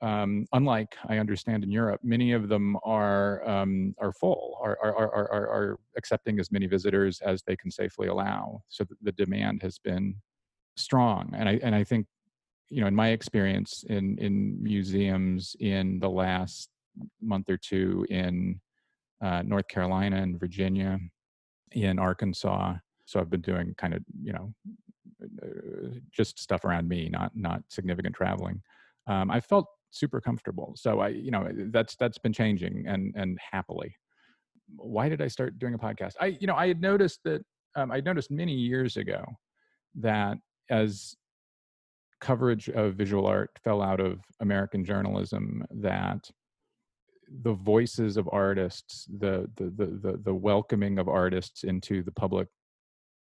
um, 0.00 0.46
unlike 0.52 0.96
I 1.08 1.18
understand 1.18 1.64
in 1.64 1.70
Europe, 1.70 2.00
many 2.02 2.32
of 2.32 2.48
them 2.48 2.76
are 2.84 3.48
um, 3.48 3.94
are 3.98 4.12
full, 4.12 4.58
are, 4.60 4.76
are, 4.82 4.94
are, 4.96 5.32
are, 5.32 5.48
are 5.48 5.78
accepting 5.96 6.40
as 6.40 6.50
many 6.50 6.66
visitors 6.66 7.20
as 7.20 7.42
they 7.46 7.54
can 7.56 7.70
safely 7.70 8.08
allow. 8.08 8.62
So 8.68 8.84
the 9.00 9.12
demand 9.12 9.62
has 9.62 9.78
been 9.78 10.16
strong, 10.76 11.32
and 11.36 11.48
I 11.48 11.60
and 11.62 11.74
I 11.74 11.84
think, 11.84 12.06
you 12.68 12.80
know, 12.80 12.88
in 12.88 12.96
my 12.96 13.10
experience 13.10 13.84
in 13.88 14.18
in 14.18 14.60
museums 14.60 15.54
in 15.60 16.00
the 16.00 16.10
last 16.10 16.68
month 17.20 17.48
or 17.48 17.56
two 17.56 18.06
in 18.10 18.60
uh, 19.22 19.42
North 19.42 19.68
Carolina 19.68 20.16
and 20.16 20.38
Virginia, 20.38 20.98
in 21.72 21.98
Arkansas. 21.98 22.74
So 23.06 23.20
I've 23.20 23.30
been 23.30 23.40
doing 23.40 23.74
kind 23.78 23.94
of 23.94 24.02
you 24.22 24.32
know 24.32 24.54
uh, 25.42 25.98
just 26.10 26.38
stuff 26.38 26.64
around 26.64 26.88
me, 26.88 27.08
not 27.08 27.32
not 27.34 27.62
significant 27.68 28.14
traveling. 28.14 28.60
Um, 29.06 29.30
I 29.30 29.40
felt 29.40 29.66
super 29.90 30.20
comfortable. 30.20 30.72
So 30.76 31.00
I, 31.00 31.08
you 31.08 31.30
know, 31.30 31.48
that's 31.70 31.96
that's 31.96 32.18
been 32.18 32.32
changing 32.32 32.84
and 32.86 33.14
and 33.16 33.38
happily. 33.52 33.94
Why 34.76 35.08
did 35.08 35.20
I 35.20 35.28
start 35.28 35.58
doing 35.58 35.74
a 35.74 35.78
podcast? 35.78 36.14
I, 36.20 36.38
you 36.40 36.46
know, 36.46 36.54
I 36.54 36.68
had 36.68 36.80
noticed 36.80 37.20
that 37.24 37.42
um, 37.76 37.90
I 37.90 38.00
noticed 38.00 38.30
many 38.30 38.54
years 38.54 38.96
ago 38.96 39.24
that 39.96 40.38
as 40.70 41.14
coverage 42.20 42.68
of 42.70 42.94
visual 42.94 43.26
art 43.26 43.50
fell 43.62 43.82
out 43.82 44.00
of 44.00 44.20
American 44.40 44.84
journalism, 44.84 45.64
that 45.70 46.30
the 47.42 47.54
voices 47.54 48.16
of 48.16 48.28
artists, 48.32 49.06
the 49.18 49.48
the 49.56 49.64
the 49.64 49.86
the, 49.86 50.20
the 50.24 50.34
welcoming 50.34 50.98
of 50.98 51.08
artists 51.08 51.64
into 51.64 52.02
the 52.02 52.12
public 52.12 52.48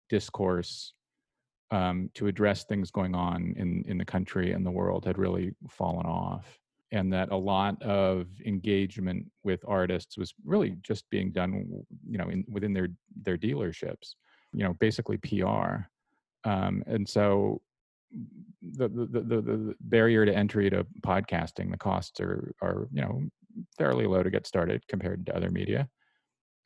discourse 0.09 0.95
um, 1.71 2.11
to 2.15 2.27
address 2.27 2.65
things 2.65 2.91
going 2.91 3.15
on 3.15 3.55
in 3.57 3.85
in 3.87 3.99
the 3.99 4.05
country 4.05 4.53
and 4.53 4.65
the 4.65 4.71
world 4.71 5.05
had 5.05 5.19
really 5.19 5.53
fallen 5.69 6.07
off 6.07 6.59
and 6.91 7.13
that 7.13 7.31
a 7.31 7.37
lot 7.37 7.81
of 7.83 8.27
engagement 8.47 9.27
with 9.45 9.63
artists 9.69 10.17
was 10.17 10.33
really 10.45 10.77
just 10.83 11.09
being 11.11 11.31
done 11.31 11.69
you 12.09 12.19
know 12.19 12.29
in, 12.29 12.45
within 12.49 12.73
their 12.73 12.89
their 13.23 13.37
dealerships 13.37 14.15
you 14.53 14.65
know 14.65 14.73
basically 14.75 15.19
pr 15.19 15.45
um, 16.45 16.83
and 16.87 17.07
so 17.07 17.61
the, 18.63 18.89
the 18.89 19.21
the, 19.21 19.41
the 19.41 19.75
barrier 19.81 20.25
to 20.25 20.35
entry 20.35 20.71
to 20.71 20.87
podcasting 21.03 21.71
the 21.71 21.77
costs 21.79 22.21
are 22.21 22.53
are 22.63 22.89
you 22.93 23.03
know 23.03 23.23
fairly 23.77 24.07
low 24.07 24.23
to 24.23 24.31
get 24.31 24.47
started 24.47 24.83
compared 24.89 25.27
to 25.27 25.37
other 25.37 25.51
media 25.51 25.89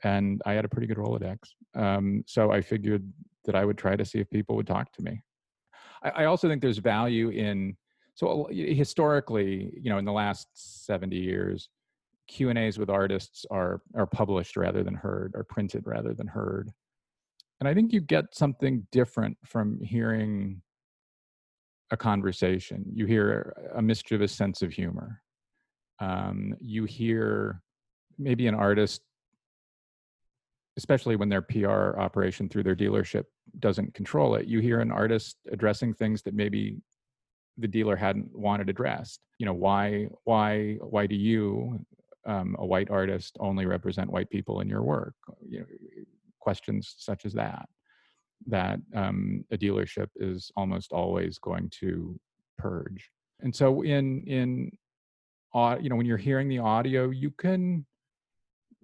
and 0.05 0.41
i 0.47 0.53
had 0.53 0.65
a 0.65 0.69
pretty 0.69 0.87
good 0.87 0.99
rolodex 0.99 1.39
um, 1.75 2.23
so 2.27 2.51
i 2.53 2.61
figured 2.61 3.05
that 3.45 3.55
I 3.55 3.65
would 3.65 3.79
try 3.79 3.97
to 3.97 4.05
see 4.05 4.19
if 4.19 4.31
people 4.31 4.57
would 4.57 4.67
talk 4.67 4.93
to 4.93 5.03
me. 5.03 5.23
I, 6.03 6.11
I 6.11 6.25
also 6.25 6.49
think 6.49 6.63
there's 6.63 6.79
value 6.79 7.31
in 7.31 7.77
so 8.15 8.47
historically, 8.53 9.73
you 9.81 9.91
know, 9.91 9.97
in 9.97 10.05
the 10.05 10.13
last 10.13 10.49
70 10.87 11.17
years, 11.17 11.71
Q 12.29 12.51
and 12.51 12.59
A's 12.59 12.79
with 12.79 12.91
artists 12.91 13.47
are 13.51 13.83
are 13.95 14.07
published 14.07 14.57
rather 14.57 14.83
than 14.83 14.95
heard, 14.95 15.33
or 15.35 15.45
printed 15.45 15.87
rather 15.87 16.15
than 16.15 16.27
heard. 16.27 16.71
And 17.61 17.69
I 17.69 17.75
think 17.75 17.93
you 17.93 18.01
get 18.01 18.35
something 18.35 18.87
different 18.93 19.39
from 19.47 19.81
hearing 19.81 20.61
a 21.93 21.97
conversation. 21.97 22.85
You 22.93 23.07
hear 23.07 23.55
a 23.77 23.83
mischievous 23.83 24.33
sense 24.33 24.63
of 24.63 24.73
humor. 24.73 25.23
Um, 26.01 26.55
you 26.59 26.85
hear 26.85 27.63
maybe 28.19 28.49
an 28.49 28.55
artist 28.55 29.03
especially 30.79 31.17
when 31.17 31.29
their 31.29 31.43
PR 31.43 31.99
operation 31.99 32.49
through 32.49 32.63
their 32.63 32.75
dealership 32.75 33.25
doesn't 33.59 33.93
control 33.93 34.35
it, 34.37 34.47
you 34.47 34.61
hear 34.61 34.81
an 34.81 34.91
artist 34.91 35.37
addressing 35.51 35.93
things 35.93 36.23
that 36.23 36.35
maybe 36.35 36.79
the 37.59 37.69
dealer 37.69 37.95
hadn't 37.95 38.35
wanted 38.35 38.71
addressed. 38.71 39.21
You 39.39 39.45
know, 39.45 39.53
why 39.53 40.09
why 40.25 40.79
why 40.81 41.07
do 41.07 41.15
you, 41.15 41.85
um, 42.27 42.57
a 42.59 42.65
white 42.65 42.91
artist, 42.91 43.37
only 43.39 43.67
represent 43.67 44.11
white 44.11 44.31
people 44.31 44.61
in 44.61 44.69
your 44.69 44.83
work? 44.83 45.15
You 45.47 45.61
know, 45.61 45.67
questions 46.41 46.95
such 46.97 47.27
as 47.27 47.35
that 47.35 47.69
that 48.47 48.79
um, 48.95 49.45
a 49.51 49.57
dealership 49.57 50.09
is 50.17 50.51
almost 50.57 50.93
always 50.93 51.39
going 51.39 51.71
to 51.81 52.19
purge. 52.59 53.11
And 53.41 53.55
so 53.55 53.83
in 53.83 54.23
in 54.27 54.71
you 55.55 55.89
know 55.89 55.97
when 55.97 56.07
you're 56.07 56.17
hearing 56.17 56.49
the 56.49 56.59
audio, 56.59 57.11
you 57.11 57.31
can 57.31 57.85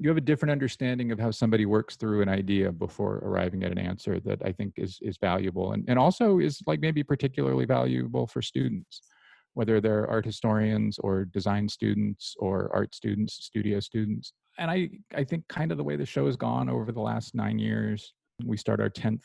you 0.00 0.09
have 0.09 0.17
a 0.17 0.23
different 0.23 0.53
understanding 0.53 1.11
of 1.11 1.19
how 1.19 1.31
somebody 1.31 1.67
works 1.67 1.97
through 1.97 2.23
an 2.23 2.29
idea 2.29 2.71
before 2.71 3.17
arriving 3.17 3.65
at 3.65 3.73
an 3.73 3.79
answer 3.79 4.21
that 4.21 4.41
I 4.45 4.53
think 4.53 4.75
is 4.77 4.99
is 5.03 5.17
valuable 5.19 5.73
and, 5.73 5.85
and 5.88 5.99
also 5.99 6.38
is 6.38 6.62
like 6.67 6.81
maybe 6.81 7.03
particularly 7.03 7.65
valuable 7.65 8.27
for 8.27 8.43
students, 8.43 9.03
whether 9.55 9.81
they're 9.81 10.09
art 10.09 10.25
historians 10.25 10.99
or 10.99 11.25
design 11.25 11.69
students 11.69 12.35
or 12.38 12.71
art 12.73 12.95
students, 12.95 13.35
studio 13.35 13.81
students. 13.81 14.33
And 14.59 14.71
I, 14.71 14.91
I 15.15 15.23
think 15.23 15.47
kind 15.49 15.71
of 15.71 15.79
the 15.79 15.85
way 15.85 15.97
the 15.97 16.07
show 16.07 16.27
has 16.27 16.37
gone 16.37 16.69
over 16.69 16.91
the 16.91 17.00
last 17.00 17.35
nine 17.35 17.59
years, 17.61 18.12
we 18.45 18.57
start 18.57 18.81
our 18.81 18.91
10th 18.91 19.23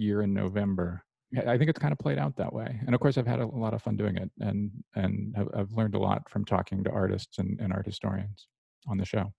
year 0.00 0.22
in 0.22 0.32
November. 0.32 1.04
I 1.36 1.56
think 1.56 1.70
it's 1.70 1.78
kind 1.78 1.92
of 1.92 1.98
played 1.98 2.18
out 2.18 2.36
that 2.36 2.52
way. 2.52 2.80
And 2.86 2.94
of 2.94 3.00
course, 3.00 3.16
I've 3.16 3.26
had 3.26 3.38
a, 3.38 3.44
a 3.44 3.60
lot 3.64 3.74
of 3.74 3.82
fun 3.82 3.96
doing 3.96 4.16
it 4.16 4.30
and, 4.40 4.70
and 4.96 5.34
have, 5.36 5.48
I've 5.54 5.72
learned 5.72 5.94
a 5.94 5.98
lot 5.98 6.28
from 6.28 6.44
talking 6.44 6.82
to 6.84 6.90
artists 6.90 7.38
and, 7.38 7.60
and 7.60 7.72
art 7.72 7.86
historians 7.86 8.48
on 8.88 8.96
the 8.96 9.04
show. 9.04 9.32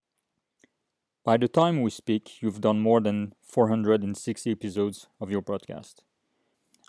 By 1.24 1.38
the 1.38 1.48
time 1.48 1.82
we 1.82 1.92
speak, 1.92 2.42
you've 2.42 2.62
done 2.62 2.80
more 2.80 3.02
than 3.02 3.34
460 3.44 4.52
episodes 4.52 5.08
of 5.20 5.30
your 5.30 5.42
podcast. 5.42 5.96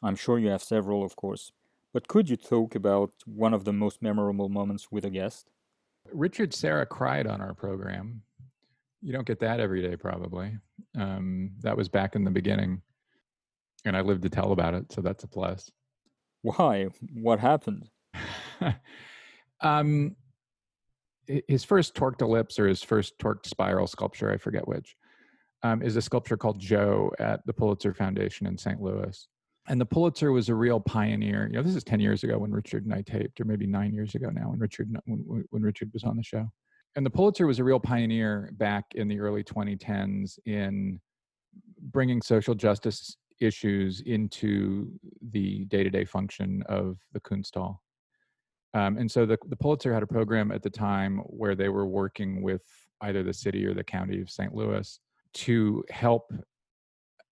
I'm 0.02 0.17
sure 0.17 0.38
you 0.38 0.49
have 0.49 0.62
several, 0.62 1.05
of 1.05 1.17
course, 1.17 1.52
but 1.93 2.09
could 2.09 2.31
you 2.31 2.37
talk 2.37 2.75
about 2.75 3.12
one 3.26 3.52
of 3.52 3.64
the 3.64 3.73
most 3.73 4.00
memorable 4.00 4.49
moments 4.49 4.91
with 4.91 5.05
a 5.05 5.11
guest? 5.11 5.50
Richard 6.12 6.55
Serra 6.55 6.87
cried 6.87 7.26
on 7.26 7.41
our 7.41 7.55
program. 7.55 8.23
You 9.02 9.12
don't 9.12 9.26
get 9.26 9.41
that 9.41 9.61
every 9.61 9.83
day, 9.83 9.97
probably. 9.97 10.57
Um, 10.97 11.50
that 11.61 11.76
was 11.76 11.88
back 11.88 12.14
in 12.14 12.25
the 12.25 12.31
beginning, 12.31 12.81
and 13.85 13.97
I 13.97 14.01
lived 14.01 14.23
to 14.23 14.31
tell 14.31 14.53
about 14.53 14.75
it, 14.75 14.93
so 14.93 15.01
that's 15.01 15.25
a 15.25 15.29
plus. 15.29 15.71
Why? 16.43 16.89
What 17.15 17.39
happened? 17.39 17.89
um, 19.61 20.17
his 21.27 21.65
first 21.65 21.95
torqued 21.95 22.21
ellipse 22.21 22.59
or 22.59 22.67
his 22.67 22.83
first 22.83 23.19
torqued 23.19 23.47
spiral 23.47 23.87
sculpture, 23.87 24.31
I 24.31 24.37
forget 24.37 24.67
which, 24.67 24.97
um, 25.62 25.83
is 25.83 25.97
a 25.97 26.03
sculpture 26.03 26.37
called 26.37 26.59
Joe 26.59 27.12
at 27.19 27.45
the 27.47 27.53
Pulitzer 27.53 27.95
Foundation 27.95 28.47
in 28.47 28.59
St. 28.59 28.81
Louis. 28.81 29.29
And 29.69 29.81
the 29.81 29.87
Pulitzer 29.87 30.33
was 30.33 30.49
a 30.49 30.55
real 30.55 30.81
pioneer. 30.81 31.47
You 31.47 31.57
know, 31.57 31.62
this 31.62 31.77
is 31.77 31.85
10 31.85 32.01
years 32.01 32.25
ago 32.25 32.37
when 32.39 32.51
Richard 32.51 32.85
and 32.85 32.93
I 32.93 33.03
taped, 33.03 33.41
or 33.41 33.45
maybe 33.45 33.67
nine 33.67 33.95
years 33.95 34.17
ago 34.17 34.29
now 34.31 34.51
when 34.51 34.59
Richard, 34.59 34.91
when, 35.05 35.45
when 35.51 35.62
Richard 35.62 35.91
was 35.93 36.03
on 36.03 36.17
the 36.17 36.23
show. 36.25 36.51
And 36.97 37.07
the 37.07 37.11
Pulitzer 37.11 37.47
was 37.47 37.61
a 37.61 37.65
real 37.65 37.81
pioneer 37.81 38.51
back 38.55 38.85
in 38.97 39.07
the 39.07 39.21
early 39.21 39.45
2010s 39.45 40.39
in 40.47 41.01
bringing 41.81 42.21
social 42.21 42.55
justice 42.55 43.17
issues 43.43 44.01
into 44.03 44.91
the 45.31 45.65
day-to-day 45.67 46.05
function 46.05 46.63
of 46.69 46.99
the 47.13 47.21
Kunsthal. 47.21 47.79
Um, 48.75 48.97
and 48.97 49.11
so 49.11 49.27
the, 49.27 49.39
the 49.49 49.57
Pulitzer 49.57 49.93
had 49.93 50.03
a 50.03 50.07
program 50.07 50.51
at 50.51 50.63
the 50.63 50.71
time 50.71 51.19
where 51.27 51.55
they 51.55 51.69
were 51.69 51.87
working 51.87 52.43
with 52.43 52.63
either 53.03 53.23
the 53.23 53.35
city 53.35 53.67
or 53.67 53.75
the 53.75 53.85
county 53.85 54.21
of 54.21 54.31
St. 54.31 54.55
Louis 54.55 54.99
to 55.35 55.85
help 55.91 56.33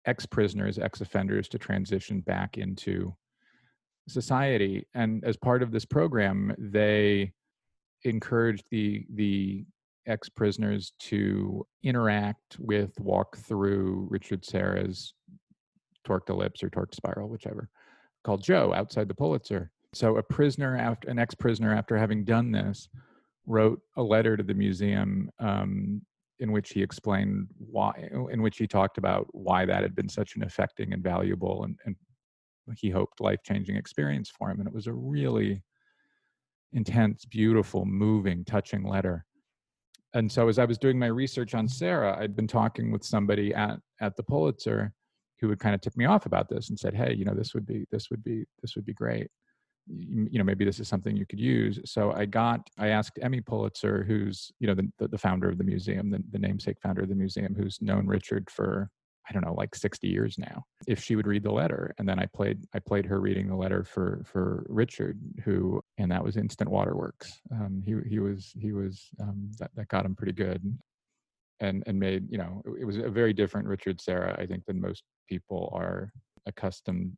ex 0.07 0.26
prisoners, 0.26 0.79
ex 0.79 1.00
offenders 1.00 1.49
to 1.49 1.59
transition 1.59 2.21
back 2.21 2.59
into 2.59 3.14
society. 4.09 4.87
And 4.95 5.25
as 5.25 5.37
part 5.37 5.62
of 5.62 5.71
this 5.71 5.85
program, 5.85 6.55
they 6.59 7.33
encouraged 8.05 8.64
the 8.71 9.07
the 9.14 9.64
ex 10.07 10.29
prisoners 10.29 10.93
to 10.99 11.67
interact 11.83 12.59
with, 12.59 12.99
walk 12.99 13.37
through 13.37 14.09
Richard 14.11 14.45
Serra's 14.45 15.14
torqued 16.07 16.30
ellipse 16.30 16.62
or 16.62 16.71
torqued 16.71 16.95
spiral, 16.95 17.28
whichever, 17.28 17.69
called 18.25 18.42
Joe 18.42 18.73
outside 18.75 19.09
the 19.09 19.14
Pulitzer. 19.14 19.71
So 19.92 20.16
a 20.16 20.23
prisoner 20.23 20.76
after 20.76 21.11
an 21.11 21.19
ex-prisoner 21.19 21.75
after 21.75 21.97
having 21.97 22.25
done 22.25 22.52
this 22.52 22.88
wrote 23.47 23.80
a 23.97 24.02
letter 24.02 24.37
to 24.37 24.42
the 24.42 24.54
museum 24.54 25.30
um, 25.40 26.02
in 26.38 26.52
which 26.52 26.71
he 26.71 26.83
explained 26.83 27.47
why 27.59 28.09
in 28.30 28.42
which 28.42 28.57
he 28.57 28.66
talked 28.66 28.99
about 28.99 29.26
why 29.33 29.64
that 29.64 29.83
had 29.83 29.95
been 29.95 30.09
such 30.09 30.37
an 30.37 30.42
affecting 30.42 30.92
and 30.92 31.02
valuable 31.02 31.64
and, 31.64 31.76
and 31.85 31.97
he 32.76 32.88
hoped 32.88 33.21
life-changing 33.21 33.76
experience 33.76 34.30
for 34.30 34.50
him 34.50 34.61
and 34.61 34.69
it 34.69 34.75
was 34.75 34.87
a 34.87 34.92
really 34.92 35.62
intense 36.73 37.25
beautiful 37.25 37.85
moving 37.85 38.45
touching 38.45 38.85
letter 38.85 39.26
and 40.14 40.30
so 40.30 40.49
as 40.49 40.59
i 40.59 40.64
was 40.64 40.78
doing 40.78 40.99
my 40.99 41.07
research 41.07 41.54
on 41.54 41.69
Serra, 41.69 42.16
i'd 42.21 42.37
been 42.37 42.47
talking 42.47 42.90
with 42.92 43.04
somebody 43.04 43.52
at 43.54 43.78
at 44.00 44.16
the 44.16 44.23
pulitzer 44.23 44.92
who 45.40 45.49
would 45.49 45.59
kind 45.59 45.75
of 45.75 45.80
tip 45.80 45.97
me 45.97 46.04
off 46.04 46.26
about 46.26 46.49
this 46.49 46.68
and 46.68 46.78
said 46.78 46.94
hey 46.94 47.14
you 47.14 47.25
know 47.25 47.35
this 47.35 47.54
would 47.54 47.66
be 47.66 47.87
this 47.90 48.11
would 48.11 48.23
be 48.23 48.44
this 48.62 48.76
would 48.76 48.85
be 48.85 48.94
great. 48.94 49.28
You 49.87 50.38
know 50.38 50.44
maybe 50.44 50.64
this 50.64 50.78
is 50.78 50.88
something 50.88 51.16
you 51.16 51.26
could 51.26 51.40
use. 51.40 51.80
So 51.85 52.12
i 52.12 52.25
got 52.25 52.61
i 52.78 52.88
asked 52.88 53.18
emily 53.23 53.40
pulitzer 53.40 54.04
who's 54.04 54.52
you 54.61 54.66
know 54.66 54.75
the, 54.75 55.09
the 55.09 55.18
founder 55.18 55.49
of 55.49 55.59
the 55.59 55.64
museum 55.64 56.11
the, 56.11 56.23
the 56.30 56.38
namesake 56.38 56.76
founder 56.82 57.02
of 57.02 57.09
the 57.09 57.14
museum 57.14 57.54
who's 57.54 57.78
known 57.80 58.06
richard 58.06 58.49
for 58.50 58.88
i 59.28 59.32
don't 59.32 59.44
know 59.44 59.54
like 59.54 59.75
60 59.75 60.06
years 60.06 60.37
now 60.38 60.64
if 60.87 61.02
she 61.02 61.16
would 61.16 61.26
read 61.26 61.42
the 61.42 61.52
letter. 61.52 61.94
And 61.99 62.09
then 62.09 62.18
i 62.18 62.26
played 62.26 62.64
i 62.75 62.78
played 62.78 63.06
her 63.06 63.20
reading 63.20 63.49
the 63.49 63.56
letter 63.56 63.85
for 63.85 64.23
for 64.25 64.64
richard 64.68 65.18
who 65.44 65.80
and 65.99 66.11
that 66.12 66.23
was 66.23 66.37
instant 66.37 66.70
waterworks. 66.70 67.40
Um, 67.52 67.82
he 67.85 67.94
he 68.09 68.18
was 68.18 68.52
he 68.59 68.73
was 68.73 69.09
um, 69.20 69.50
that, 69.59 69.70
that 69.76 69.88
got 69.88 70.04
him 70.04 70.14
pretty 70.14 70.32
good 70.32 70.62
and 71.61 71.83
and 71.87 71.99
made 71.99 72.26
you 72.31 72.38
know 72.38 72.62
it 72.79 72.85
was 72.85 72.97
a 72.97 73.09
very 73.09 73.33
different 73.33 73.67
richard 73.67 74.00
serra 74.00 74.37
i 74.40 74.47
think 74.47 74.64
than 74.67 74.81
most 74.81 75.02
people 75.29 75.71
are 75.75 76.12
accustomed 76.47 77.12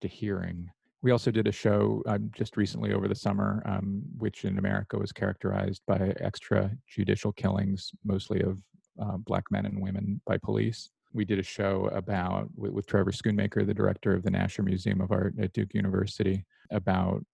to 0.00 0.08
hearing 0.08 0.68
we 1.02 1.10
also 1.10 1.32
did 1.32 1.48
a 1.48 1.52
show 1.52 2.02
um, 2.06 2.30
just 2.34 2.56
recently 2.56 2.92
over 2.92 3.08
the 3.08 3.14
summer, 3.14 3.60
um, 3.66 4.02
which 4.18 4.44
in 4.44 4.58
America 4.58 4.96
was 4.96 5.10
characterized 5.10 5.82
by 5.86 5.98
extrajudicial 5.98 7.34
killings, 7.34 7.90
mostly 8.04 8.40
of 8.42 8.58
uh, 9.02 9.16
black 9.16 9.44
men 9.50 9.66
and 9.66 9.82
women 9.82 10.20
by 10.26 10.38
police. 10.38 10.90
we 11.12 11.24
did 11.24 11.38
a 11.38 11.42
show 11.42 11.90
about 11.92 12.48
with, 12.56 12.72
with 12.72 12.86
Trevor 12.86 13.10
Schoonmaker, 13.10 13.66
the 13.66 13.74
director 13.74 14.14
of 14.14 14.22
the 14.22 14.30
Nasher 14.30 14.64
Museum 14.64 15.00
of 15.00 15.10
Art 15.10 15.34
at 15.40 15.52
Duke 15.52 15.74
University, 15.74 16.44
about 16.70 17.24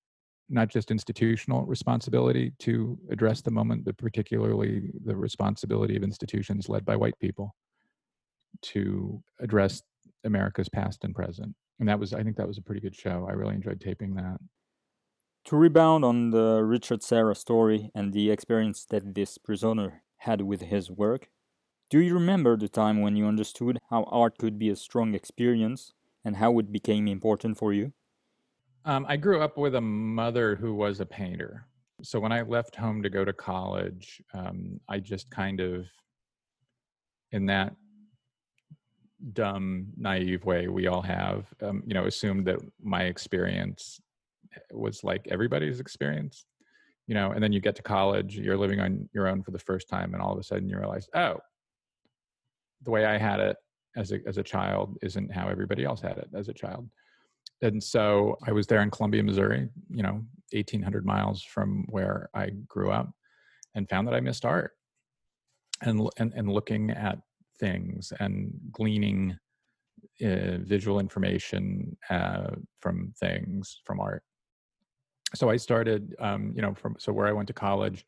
not 0.49 0.69
just 0.69 0.91
institutional 0.91 1.67
responsibility 1.67 2.53
to 2.61 2.99
address 3.11 3.43
the 3.43 3.51
moment, 3.51 3.85
but 3.85 3.99
particularly 3.99 4.91
the 5.05 5.17
responsibility 5.17 5.97
of 5.97 6.03
institutions 6.03 6.69
led 6.69 6.85
by 6.85 6.97
white 6.97 7.19
people 7.19 7.55
to 8.63 9.23
address 9.41 9.83
America's 10.25 10.69
past 10.69 11.05
and 11.05 11.15
present. 11.15 11.55
And 11.79 11.89
that 11.89 11.99
was, 12.01 12.13
I 12.13 12.23
think 12.23 12.37
that 12.37 12.49
was 12.49 12.59
a 12.59 12.63
pretty 12.63 12.81
good 12.81 12.95
show. 12.97 13.27
I 13.29 13.33
really 13.33 13.55
enjoyed 13.55 13.81
taping 13.81 14.15
that. 14.15 14.39
To 15.47 15.57
rebound 15.57 16.05
on 16.05 16.31
the 16.31 16.63
Richard 16.63 17.03
Serra 17.03 17.35
story 17.35 17.91
and 17.93 18.13
the 18.13 18.31
experience 18.31 18.85
that 18.85 19.17
this 19.17 19.37
prisoner 19.37 20.05
had 20.19 20.43
with 20.43 20.61
his 20.63 20.93
work, 20.93 21.29
do 21.91 22.01
you 22.01 22.15
remember 22.15 22.57
the 22.57 22.69
time 22.69 23.01
when 23.03 23.17
you 23.17 23.27
understood 23.27 23.79
how 23.91 24.05
art 24.05 24.39
could 24.39 24.59
be 24.59 24.71
a 24.71 24.77
strong 24.77 25.15
experience 25.15 25.95
and 26.25 26.37
how 26.37 26.59
it 26.59 26.73
became 26.73 27.09
important 27.09 27.59
for 27.59 27.73
you? 27.73 27.95
Um, 28.89 29.05
I 29.07 29.19
grew 29.19 29.43
up 29.43 29.59
with 29.59 29.75
a 29.75 29.83
mother 29.83 30.57
who 30.57 30.73
was 30.75 31.01
a 31.01 31.07
painter. 31.07 31.67
So 32.03 32.19
when 32.19 32.33
I 32.33 32.41
left 32.41 32.75
home 32.75 33.03
to 33.03 33.11
go 33.11 33.23
to 33.23 33.35
college, 33.35 34.23
um, 34.33 34.81
I 34.89 34.99
just 34.99 35.31
kind 35.31 35.61
of, 35.61 35.85
in 37.33 37.45
that 37.47 37.77
dumb, 39.35 39.89
naive 39.99 40.47
way 40.47 40.69
we 40.69 40.87
all 40.87 41.03
have, 41.03 41.45
um, 41.61 41.83
you 41.87 41.93
know, 41.93 42.07
assumed 42.07 42.47
that 42.47 42.61
my 42.83 43.03
experience 43.03 44.01
was 44.73 45.05
like 45.05 45.29
everybody's 45.31 45.81
experience, 45.81 46.47
you 47.07 47.15
know, 47.15 47.33
and 47.33 47.43
then 47.43 47.53
you 47.53 47.61
get 47.61 47.77
to 47.77 47.83
college, 47.83 48.39
you're 48.39 48.57
living 48.57 48.81
on 48.81 49.07
your 49.13 49.29
own 49.29 49.43
for 49.43 49.51
the 49.51 49.59
first 49.59 49.91
time, 49.91 50.15
and 50.15 50.23
all 50.23 50.33
of 50.33 50.39
a 50.39 50.43
sudden 50.43 50.67
you 50.67 50.79
realize, 50.79 51.11
oh, 51.15 51.37
the 52.85 52.91
way 52.91 53.05
I 53.05 53.19
had 53.19 53.39
it 53.41 53.59
as 53.97 54.13
a 54.13 54.21
as 54.27 54.39
a 54.39 54.43
child 54.43 54.97
isn't 55.03 55.31
how 55.31 55.49
everybody 55.49 55.85
else 55.85 56.01
had 56.01 56.17
it 56.17 56.29
as 56.35 56.49
a 56.49 56.55
child. 56.55 56.89
And 57.63 57.83
so 57.83 58.37
I 58.47 58.53
was 58.53 58.67
there 58.67 58.83
in 58.83 58.91
Columbia, 58.91 59.23
Missouri, 59.23 59.69
you 59.91 60.03
know, 60.03 60.23
1800 60.53 61.05
miles 61.05 61.43
from 61.43 61.85
where 61.89 62.31
I 62.35 62.51
grew 62.69 62.91
up 62.91 63.11
and 63.75 63.89
found 63.89 64.07
that 64.07 64.15
I 64.15 64.21
missed 64.21 64.45
art 64.45 64.73
and 65.83 66.09
and, 66.19 66.33
and 66.35 66.51
looking 66.51 66.91
at 66.91 67.19
things 67.59 68.13
and 68.21 68.53
gleaning 68.73 69.37
uh, 70.25 70.59
visual 70.59 71.01
information 71.01 71.97
uh, 72.11 72.51
from 72.81 73.13
things 73.19 73.81
from 73.85 74.01
art. 74.01 74.23
So 75.35 75.51
I 75.51 75.57
started, 75.57 76.15
um, 76.21 76.53
you 76.55 76.63
know, 76.63 76.75
from 76.75 76.97
so 76.99 77.13
where 77.13 77.27
I 77.27 77.33
went 77.33 77.49
to 77.49 77.53
college, 77.53 78.05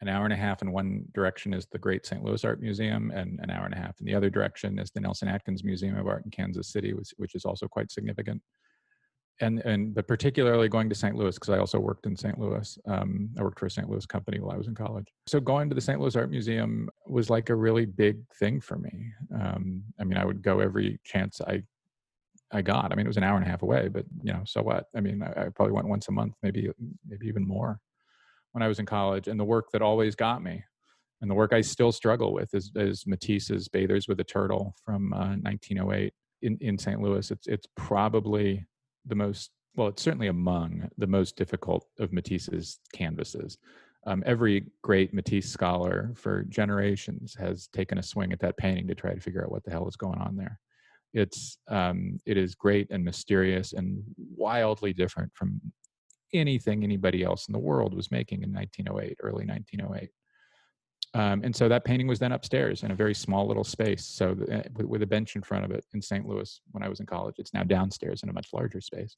an 0.00 0.08
hour 0.08 0.24
and 0.24 0.32
a 0.32 0.36
half 0.36 0.62
in 0.62 0.72
one 0.72 1.04
direction 1.14 1.52
is 1.52 1.66
the 1.70 1.78
Great 1.78 2.06
St. 2.06 2.24
Louis 2.24 2.44
Art 2.44 2.60
Museum, 2.60 3.12
and 3.14 3.38
an 3.42 3.50
hour 3.50 3.64
and 3.64 3.74
a 3.74 3.76
half 3.76 4.00
in 4.00 4.06
the 4.06 4.14
other 4.14 4.30
direction 4.30 4.78
is 4.78 4.90
the 4.90 5.00
Nelson 5.00 5.28
Atkins 5.28 5.62
Museum 5.62 5.96
of 5.96 6.08
Art 6.08 6.24
in 6.24 6.30
Kansas 6.30 6.72
City, 6.72 6.92
which, 6.92 7.14
which 7.18 7.34
is 7.34 7.44
also 7.44 7.68
quite 7.68 7.92
significant. 7.92 8.42
And 9.42 9.58
and 9.60 9.94
but 9.94 10.06
particularly 10.06 10.68
going 10.68 10.88
to 10.88 10.94
St. 10.94 11.14
Louis 11.14 11.34
because 11.34 11.50
I 11.50 11.58
also 11.58 11.78
worked 11.78 12.06
in 12.06 12.16
St. 12.16 12.38
Louis. 12.38 12.78
Um, 12.86 13.28
I 13.38 13.42
worked 13.42 13.58
for 13.58 13.66
a 13.66 13.70
St. 13.70 13.90
Louis 13.90 14.06
company 14.06 14.40
while 14.40 14.54
I 14.54 14.56
was 14.56 14.68
in 14.68 14.74
college. 14.74 15.08
So 15.26 15.40
going 15.40 15.68
to 15.68 15.74
the 15.74 15.80
St. 15.80 16.00
Louis 16.00 16.16
Art 16.16 16.30
Museum 16.30 16.88
was 17.06 17.28
like 17.28 17.50
a 17.50 17.54
really 17.54 17.84
big 17.84 18.18
thing 18.38 18.60
for 18.60 18.78
me. 18.78 19.12
Um, 19.34 19.82
I 20.00 20.04
mean, 20.04 20.16
I 20.16 20.24
would 20.24 20.42
go 20.42 20.60
every 20.60 21.00
chance 21.04 21.40
I 21.40 21.64
I 22.52 22.62
got. 22.62 22.92
I 22.92 22.94
mean, 22.94 23.06
it 23.06 23.08
was 23.08 23.16
an 23.16 23.24
hour 23.24 23.36
and 23.36 23.44
a 23.44 23.48
half 23.48 23.62
away, 23.62 23.88
but 23.88 24.04
you 24.22 24.32
know, 24.32 24.42
so 24.44 24.62
what? 24.62 24.86
I 24.94 25.00
mean, 25.00 25.22
I, 25.22 25.46
I 25.46 25.48
probably 25.48 25.72
went 25.72 25.88
once 25.88 26.08
a 26.08 26.12
month, 26.12 26.34
maybe 26.42 26.70
maybe 27.08 27.26
even 27.26 27.46
more 27.46 27.80
when 28.52 28.62
I 28.62 28.68
was 28.68 28.78
in 28.78 28.86
college, 28.86 29.28
and 29.28 29.40
the 29.40 29.44
work 29.44 29.70
that 29.72 29.82
always 29.82 30.14
got 30.14 30.42
me, 30.42 30.62
and 31.20 31.30
the 31.30 31.34
work 31.34 31.52
I 31.52 31.62
still 31.62 31.92
struggle 31.92 32.32
with 32.32 32.52
is, 32.54 32.70
is 32.76 33.06
Matisse's 33.06 33.68
"Bathers 33.68 34.06
with 34.06 34.20
a 34.20 34.24
Turtle" 34.24 34.74
from 34.84 35.12
uh, 35.14 35.36
1908 35.40 36.12
in, 36.42 36.58
in 36.60 36.78
St. 36.78 37.00
Louis. 37.00 37.30
It's 37.30 37.46
it's 37.46 37.66
probably 37.76 38.66
the 39.06 39.14
most 39.14 39.50
well, 39.74 39.88
it's 39.88 40.02
certainly 40.02 40.26
among 40.26 40.88
the 40.98 41.06
most 41.06 41.36
difficult 41.36 41.86
of 41.98 42.12
Matisse's 42.12 42.78
canvases. 42.92 43.56
Um, 44.06 44.22
every 44.26 44.66
great 44.82 45.14
Matisse 45.14 45.50
scholar 45.50 46.12
for 46.14 46.42
generations 46.44 47.34
has 47.38 47.68
taken 47.68 47.98
a 47.98 48.02
swing 48.02 48.32
at 48.32 48.40
that 48.40 48.56
painting 48.56 48.86
to 48.88 48.94
try 48.94 49.14
to 49.14 49.20
figure 49.20 49.42
out 49.42 49.50
what 49.50 49.64
the 49.64 49.70
hell 49.70 49.88
is 49.88 49.96
going 49.96 50.18
on 50.18 50.36
there. 50.36 50.58
It's 51.14 51.58
um, 51.68 52.18
it 52.26 52.36
is 52.36 52.54
great 52.54 52.90
and 52.90 53.04
mysterious 53.04 53.72
and 53.72 54.02
wildly 54.36 54.92
different 54.92 55.30
from 55.34 55.60
anything 56.34 56.82
anybody 56.82 57.22
else 57.22 57.48
in 57.48 57.52
the 57.52 57.58
world 57.58 57.94
was 57.94 58.10
making 58.10 58.42
in 58.42 58.52
1908, 58.52 59.18
early 59.22 59.46
1908. 59.46 60.10
Um, 61.14 61.42
and 61.44 61.54
so 61.54 61.68
that 61.68 61.84
painting 61.84 62.06
was 62.06 62.18
then 62.18 62.32
upstairs 62.32 62.84
in 62.84 62.90
a 62.90 62.94
very 62.94 63.14
small 63.14 63.46
little 63.46 63.64
space. 63.64 64.04
So 64.04 64.34
with, 64.76 64.86
with, 64.86 65.02
a 65.02 65.06
bench 65.06 65.36
in 65.36 65.42
front 65.42 65.64
of 65.64 65.70
it 65.70 65.84
in 65.92 66.00
St. 66.00 66.26
Louis 66.26 66.60
when 66.70 66.82
I 66.82 66.88
was 66.88 67.00
in 67.00 67.06
college, 67.06 67.34
it's 67.38 67.52
now 67.52 67.64
downstairs 67.64 68.22
in 68.22 68.30
a 68.30 68.32
much 68.32 68.48
larger 68.52 68.80
space. 68.80 69.16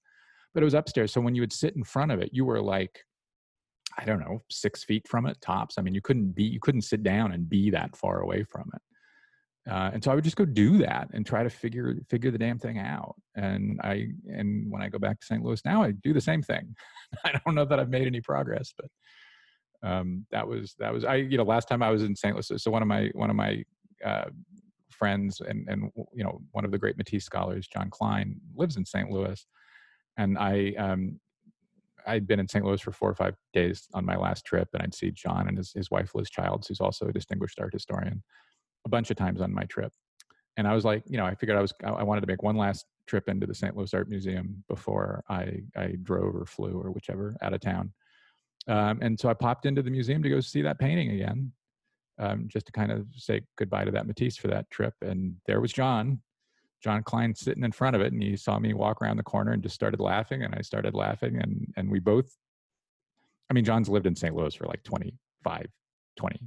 But 0.55 0.63
it 0.63 0.65
was 0.65 0.75
upstairs. 0.75 1.13
So 1.13 1.21
when 1.21 1.37
you 1.37 1.43
would 1.43 1.53
sit 1.53 1.77
in 1.77 1.85
front 1.85 2.11
of 2.11 2.21
it, 2.21 2.31
you 2.33 2.45
were 2.45 2.61
like, 2.61 2.99
I 3.97 4.05
don't 4.05 4.19
know, 4.19 4.43
six 4.51 4.83
feet 4.83 5.07
from 5.07 5.27
it 5.27 5.41
tops. 5.41 5.77
I 5.79 5.83
mean, 5.83 5.95
you 5.95 6.01
couldn't 6.01 6.33
be, 6.33 6.43
you 6.43 6.59
couldn't 6.61 6.83
sit 6.83 7.05
down 7.05 7.31
and 7.33 7.49
be 7.49 7.71
that 7.71 7.95
far 7.95 8.21
away 8.21 8.43
from 8.43 8.69
it. 8.75 8.83
Uh, 9.71 9.91
and 9.95 10.05
so 10.05 10.11
I 10.11 10.15
would 10.15 10.25
just 10.25 10.37
go 10.37 10.45
do 10.45 10.79
that 10.79 11.09
and 11.15 11.25
try 11.25 11.43
to 11.43 11.49
figure 11.49 11.97
figure 12.11 12.31
the 12.31 12.37
damn 12.37 12.59
thing 12.59 12.79
out. 12.79 13.15
And 13.35 13.81
I 13.83 14.09
and 14.29 14.71
when 14.71 14.83
I 14.83 14.91
go 14.91 14.99
back 14.99 15.21
to 15.21 15.27
St. 15.27 15.43
Louis 15.43 15.65
now, 15.65 15.83
I 15.83 15.93
do 15.93 16.13
the 16.13 16.21
same 16.21 16.43
thing. 16.43 16.77
I 17.25 17.33
don't 17.33 17.55
know 17.55 17.65
that 17.65 17.81
I've 17.81 17.89
made 17.89 18.07
any 18.07 18.21
progress, 18.21 18.75
but 18.77 18.91
um, 19.85 20.27
that 20.31 20.47
was 20.47 20.75
that 20.79 20.93
was 20.93 21.05
I 21.05 21.17
you 21.17 21.37
know 21.37 21.45
last 21.45 21.69
time 21.69 21.83
I 21.83 21.91
was 21.91 22.03
in 22.03 22.17
St. 22.17 22.35
Louis. 22.35 22.63
So 22.63 22.71
one 22.71 22.83
of 22.83 22.89
my 22.89 23.11
one 23.15 23.31
of 23.31 23.37
my 23.37 23.63
uh, 24.05 24.27
friends 24.91 25.41
and 25.41 25.69
and 25.69 25.91
you 26.13 26.25
know 26.25 26.41
one 26.53 26.65
of 26.65 26.71
the 26.71 26.79
great 26.79 26.97
Matisse 26.97 27.25
scholars, 27.25 27.69
John 27.69 27.91
Klein, 27.91 28.41
lives 28.57 28.77
in 28.77 28.85
St. 28.85 29.11
Louis, 29.11 29.47
and 30.17 30.39
I 30.39 30.73
um, 30.79 31.21
I'd 32.07 32.27
been 32.27 32.41
in 32.41 32.49
St. 32.49 32.65
Louis 32.65 32.81
for 32.81 32.93
four 32.93 33.11
or 33.11 33.15
five 33.15 33.35
days 33.53 33.89
on 33.95 34.05
my 34.05 34.17
last 34.17 34.45
trip, 34.45 34.69
and 34.73 34.83
I'd 34.83 34.95
see 34.95 35.11
John 35.11 35.49
and 35.49 35.59
his 35.59 35.73
his 35.73 35.91
wife 35.91 36.15
Liz 36.15 36.31
Childs, 36.31 36.69
who's 36.69 36.81
also 36.81 37.07
a 37.07 37.13
distinguished 37.13 37.61
art 37.61 37.73
historian 37.73 38.23
a 38.87 38.89
bunch 38.89 39.11
of 39.11 39.17
times 39.17 39.41
on 39.41 39.53
my 39.53 39.65
trip. 39.65 39.93
And 40.57 40.69
I 40.69 40.75
was 40.75 40.85
like, 40.85 41.03
you 41.07 41.17
know, 41.17 41.27
I 41.27 41.35
figured 41.35 41.59
I 41.59 41.61
was 41.61 41.75
I 41.85 42.03
wanted 42.03 42.23
to 42.23 42.27
make 42.27 42.43
one 42.43 42.57
last 42.57 42.87
trip 43.07 43.29
into 43.29 43.47
the 43.47 43.55
St. 43.55 43.77
Louis 43.77 43.93
Art 43.93 44.09
Museum 44.09 44.65
before 44.69 45.23
I 45.29 45.61
I 45.77 45.97
drove 46.03 46.35
or 46.35 46.47
flew 46.47 46.81
or 46.81 46.91
whichever 46.91 47.37
out 47.43 47.53
of 47.53 47.61
town. 47.61 47.93
Um, 48.67 48.99
and 49.03 49.19
so 49.19 49.29
I 49.29 49.35
popped 49.35 49.67
into 49.67 49.83
the 49.83 49.91
museum 49.91 50.23
to 50.23 50.29
go 50.29 50.41
see 50.41 50.63
that 50.63 50.79
painting 50.79 51.11
again, 51.11 51.53
um, 52.19 52.45
just 52.49 52.67
to 52.67 52.73
kind 52.73 52.91
of 52.91 53.07
say 53.15 53.43
goodbye 53.59 53.85
to 53.85 53.91
that 53.91 54.07
Matisse 54.07 54.37
for 54.37 54.49
that 54.49 54.71
trip. 54.71 54.95
And 55.03 55.37
there 55.47 55.61
was 55.61 55.73
John, 55.73 56.21
John 56.83 57.03
Klein 57.03 57.35
sitting 57.35 57.65
in 57.65 57.73
front 57.73 57.97
of 57.97 58.03
it, 58.03 58.13
and 58.13 58.23
he 58.23 58.37
saw 58.37 58.59
me 58.59 58.73
walk 58.75 59.03
around 59.03 59.17
the 59.17 59.23
corner 59.23 59.53
and 59.53 59.63
just 59.63 59.75
started 59.75 60.01
laughing, 60.01 60.43
and 60.43 60.55
I 60.55 60.63
started 60.63 60.95
laughing, 60.95 61.39
and 61.41 61.73
and 61.77 61.91
we 61.91 61.99
both. 61.99 62.31
I 63.51 63.55
mean, 63.55 63.65
John's 63.65 63.91
lived 63.91 64.07
in 64.07 64.17
St. 64.17 64.35
Louis 64.35 64.55
for 64.55 64.67
like 64.67 64.83
25, 64.85 65.67
20, 66.17 66.41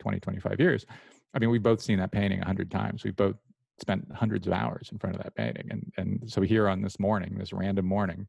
20, 0.00 0.20
25 0.20 0.60
years. 0.60 0.84
I 1.32 1.38
mean, 1.38 1.48
we've 1.48 1.62
both 1.62 1.80
seen 1.80 1.98
that 1.98 2.12
painting 2.12 2.40
a 2.42 2.44
hundred 2.44 2.70
times. 2.70 3.04
We've 3.04 3.16
both 3.16 3.36
spent 3.80 4.06
hundreds 4.14 4.46
of 4.46 4.52
hours 4.52 4.90
in 4.92 4.98
front 4.98 5.16
of 5.16 5.22
that 5.22 5.34
painting. 5.34 5.66
And, 5.70 5.92
and 5.96 6.30
so 6.30 6.42
here 6.42 6.68
on 6.68 6.82
this 6.82 7.00
morning, 7.00 7.36
this 7.38 7.52
random 7.52 7.86
morning, 7.86 8.26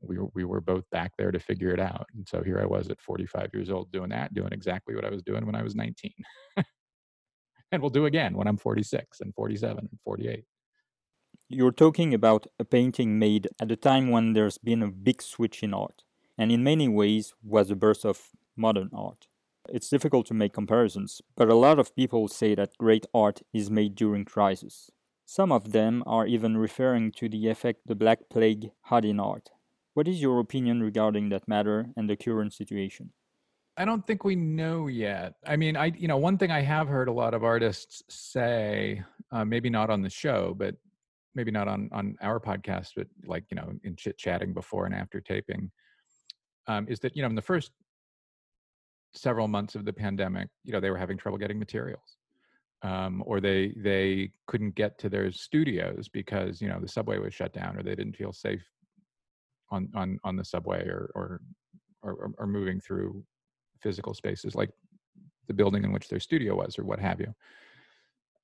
we 0.00 0.18
were, 0.18 0.28
we 0.34 0.44
were 0.44 0.60
both 0.60 0.88
back 0.90 1.12
there 1.16 1.30
to 1.30 1.38
figure 1.38 1.70
it 1.70 1.80
out. 1.80 2.06
And 2.14 2.26
so 2.26 2.42
here 2.42 2.60
I 2.60 2.66
was 2.66 2.88
at 2.88 3.00
45 3.00 3.50
years 3.52 3.70
old 3.70 3.90
doing 3.92 4.10
that, 4.10 4.34
doing 4.34 4.52
exactly 4.52 4.94
what 4.94 5.04
I 5.04 5.10
was 5.10 5.22
doing 5.22 5.44
when 5.46 5.54
I 5.54 5.62
was 5.62 5.74
19. 5.74 6.12
and 7.72 7.82
we'll 7.82 7.90
do 7.90 8.06
again 8.06 8.34
when 8.34 8.46
I'm 8.46 8.56
46 8.56 9.20
and 9.20 9.34
47 9.34 9.78
and 9.78 10.00
48. 10.04 10.44
You're 11.48 11.72
talking 11.72 12.14
about 12.14 12.46
a 12.58 12.64
painting 12.64 13.18
made 13.18 13.48
at 13.60 13.70
a 13.70 13.76
time 13.76 14.10
when 14.10 14.32
there's 14.32 14.58
been 14.58 14.82
a 14.82 14.90
big 14.90 15.20
switch 15.20 15.62
in 15.62 15.74
art, 15.74 16.02
and 16.38 16.50
in 16.50 16.64
many 16.64 16.88
ways 16.88 17.34
was 17.42 17.68
the 17.68 17.76
birth 17.76 18.04
of 18.04 18.30
modern 18.56 18.90
art. 18.94 19.26
It's 19.68 19.88
difficult 19.88 20.26
to 20.26 20.34
make 20.34 20.52
comparisons, 20.52 21.20
but 21.36 21.48
a 21.48 21.54
lot 21.54 21.78
of 21.78 21.94
people 21.96 22.28
say 22.28 22.54
that 22.54 22.78
great 22.78 23.06
art 23.14 23.40
is 23.52 23.70
made 23.70 23.94
during 23.94 24.24
crisis. 24.24 24.90
Some 25.26 25.52
of 25.52 25.72
them 25.72 26.02
are 26.06 26.26
even 26.26 26.56
referring 26.56 27.12
to 27.12 27.28
the 27.28 27.48
effect 27.48 27.86
the 27.86 27.94
Black 27.94 28.28
Plague 28.30 28.70
had 28.82 29.04
in 29.04 29.18
art. 29.18 29.50
What 29.94 30.08
is 30.08 30.20
your 30.20 30.40
opinion 30.40 30.82
regarding 30.82 31.28
that 31.28 31.46
matter 31.46 31.86
and 31.96 32.10
the 32.10 32.16
current 32.16 32.52
situation? 32.52 33.12
I 33.76 33.84
don't 33.84 34.04
think 34.06 34.24
we 34.24 34.36
know 34.36 34.88
yet. 34.88 35.34
I 35.46 35.56
mean, 35.56 35.76
I 35.76 35.86
you 35.86 36.08
know 36.08 36.16
one 36.16 36.36
thing 36.36 36.50
I 36.50 36.60
have 36.60 36.88
heard 36.88 37.08
a 37.08 37.12
lot 37.12 37.32
of 37.34 37.42
artists 37.42 38.02
say, 38.08 39.02
uh, 39.32 39.44
maybe 39.44 39.70
not 39.70 39.90
on 39.90 40.02
the 40.02 40.10
show, 40.10 40.54
but 40.56 40.74
maybe 41.34 41.50
not 41.50 41.68
on 41.68 41.88
on 41.92 42.16
our 42.22 42.40
podcast, 42.40 42.90
but 42.96 43.06
like 43.24 43.44
you 43.50 43.56
know 43.56 43.72
in 43.84 43.96
chit 43.96 44.18
chatting 44.18 44.52
before 44.52 44.86
and 44.86 44.94
after 44.94 45.20
taping, 45.20 45.70
um, 46.66 46.86
is 46.88 47.00
that 47.00 47.16
you 47.16 47.22
know 47.22 47.28
in 47.28 47.34
the 47.34 47.42
first 47.42 47.70
several 49.12 49.46
months 49.46 49.76
of 49.76 49.84
the 49.84 49.92
pandemic, 49.92 50.48
you 50.64 50.72
know, 50.72 50.80
they 50.80 50.90
were 50.90 50.98
having 50.98 51.16
trouble 51.16 51.38
getting 51.38 51.58
materials. 51.58 52.16
Um, 52.82 53.22
or 53.26 53.40
they 53.40 53.74
they 53.78 54.32
couldn't 54.46 54.74
get 54.74 54.98
to 54.98 55.08
their 55.08 55.32
studios 55.32 56.08
because 56.12 56.60
you 56.60 56.68
know 56.68 56.78
the 56.80 56.88
subway 56.88 57.18
was 57.18 57.32
shut 57.32 57.52
down, 57.52 57.76
or 57.78 57.82
they 57.82 57.94
didn't 57.94 58.16
feel 58.16 58.32
safe 58.32 58.62
on 59.70 59.88
on 59.94 60.18
on 60.24 60.36
the 60.36 60.44
subway, 60.44 60.82
or 60.86 61.10
or 61.14 61.40
or, 62.02 62.30
or 62.38 62.46
moving 62.46 62.80
through 62.80 63.24
physical 63.80 64.14
spaces 64.14 64.54
like 64.54 64.70
the 65.48 65.54
building 65.54 65.84
in 65.84 65.92
which 65.92 66.08
their 66.08 66.20
studio 66.20 66.54
was, 66.54 66.78
or 66.78 66.84
what 66.84 66.98
have 66.98 67.20
you. 67.20 67.34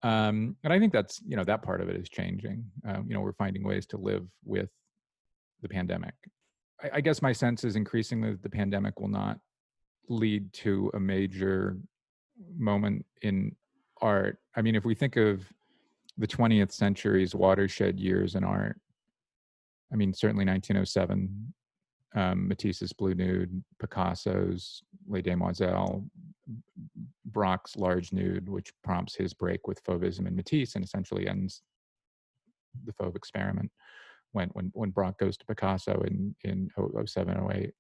Um, 0.03 0.57
and 0.65 0.73
I 0.73 0.79
think 0.79 0.93
that's 0.93 1.21
you 1.27 1.37
know 1.37 1.45
that 1.45 1.63
part 1.63 1.81
of 1.81 1.89
it 1.89 1.97
is 1.97 2.09
changing. 2.09 2.65
Um, 2.87 3.07
you 3.09 3.15
know, 3.15 3.21
we're 3.21 3.33
finding 3.33 3.65
ways 3.65 3.87
to 3.87 3.97
live 3.97 4.27
with 4.45 4.71
the 5.63 5.69
pandemic. 5.69 6.15
I, 6.83 6.91
I 6.95 7.01
guess 7.01 7.23
my 7.23 7.33
sense 7.33 7.65
is 7.65 7.77
increasingly 7.77 8.31
that 8.31 8.43
the 8.43 8.51
pandemic 8.51 8.99
will 9.01 9.09
not 9.09 9.39
lead 10.09 10.53
to 10.53 10.91
a 10.95 11.01
major 11.01 11.77
moment 12.57 13.05
in 13.23 13.55
art. 14.01 14.39
I 14.57 14.63
mean, 14.63 14.75
if 14.75 14.85
we 14.85 14.95
think 14.95 15.17
of 15.17 15.45
the 16.19 16.27
20th 16.27 16.73
century's 16.73 17.35
watershed 17.35 17.99
years 17.99 18.35
in 18.35 18.45
art, 18.45 18.79
I 19.93 19.97
mean, 19.97 20.13
certainly 20.13 20.45
1907, 20.45 21.53
um, 22.15 22.49
Matisse's 22.49 22.93
Blue 22.93 23.15
Nude, 23.15 23.63
Picasso's 23.81 24.83
Les 25.09 25.23
Demoiselles, 25.23 26.03
Braque's 27.27 27.77
Large 27.77 28.13
Nude, 28.13 28.49
which 28.49 28.73
prompts 28.83 29.15
his 29.15 29.35
break 29.35 29.67
with 29.67 29.83
Fauvism 29.85 30.27
and 30.27 30.37
Matisse 30.37 30.75
and 30.75 30.85
essentially 30.85 31.29
ends 31.29 31.63
the 32.85 32.93
Fauve 32.93 33.17
experiment 33.17 33.71
when 34.33 34.49
when 34.51 34.71
when 34.75 34.91
Braque 34.91 35.19
goes 35.19 35.37
to 35.37 35.47
Picasso 35.47 36.03
in 36.07 36.35
in 36.45 36.71
07, 37.05 37.51
08. 37.53 37.73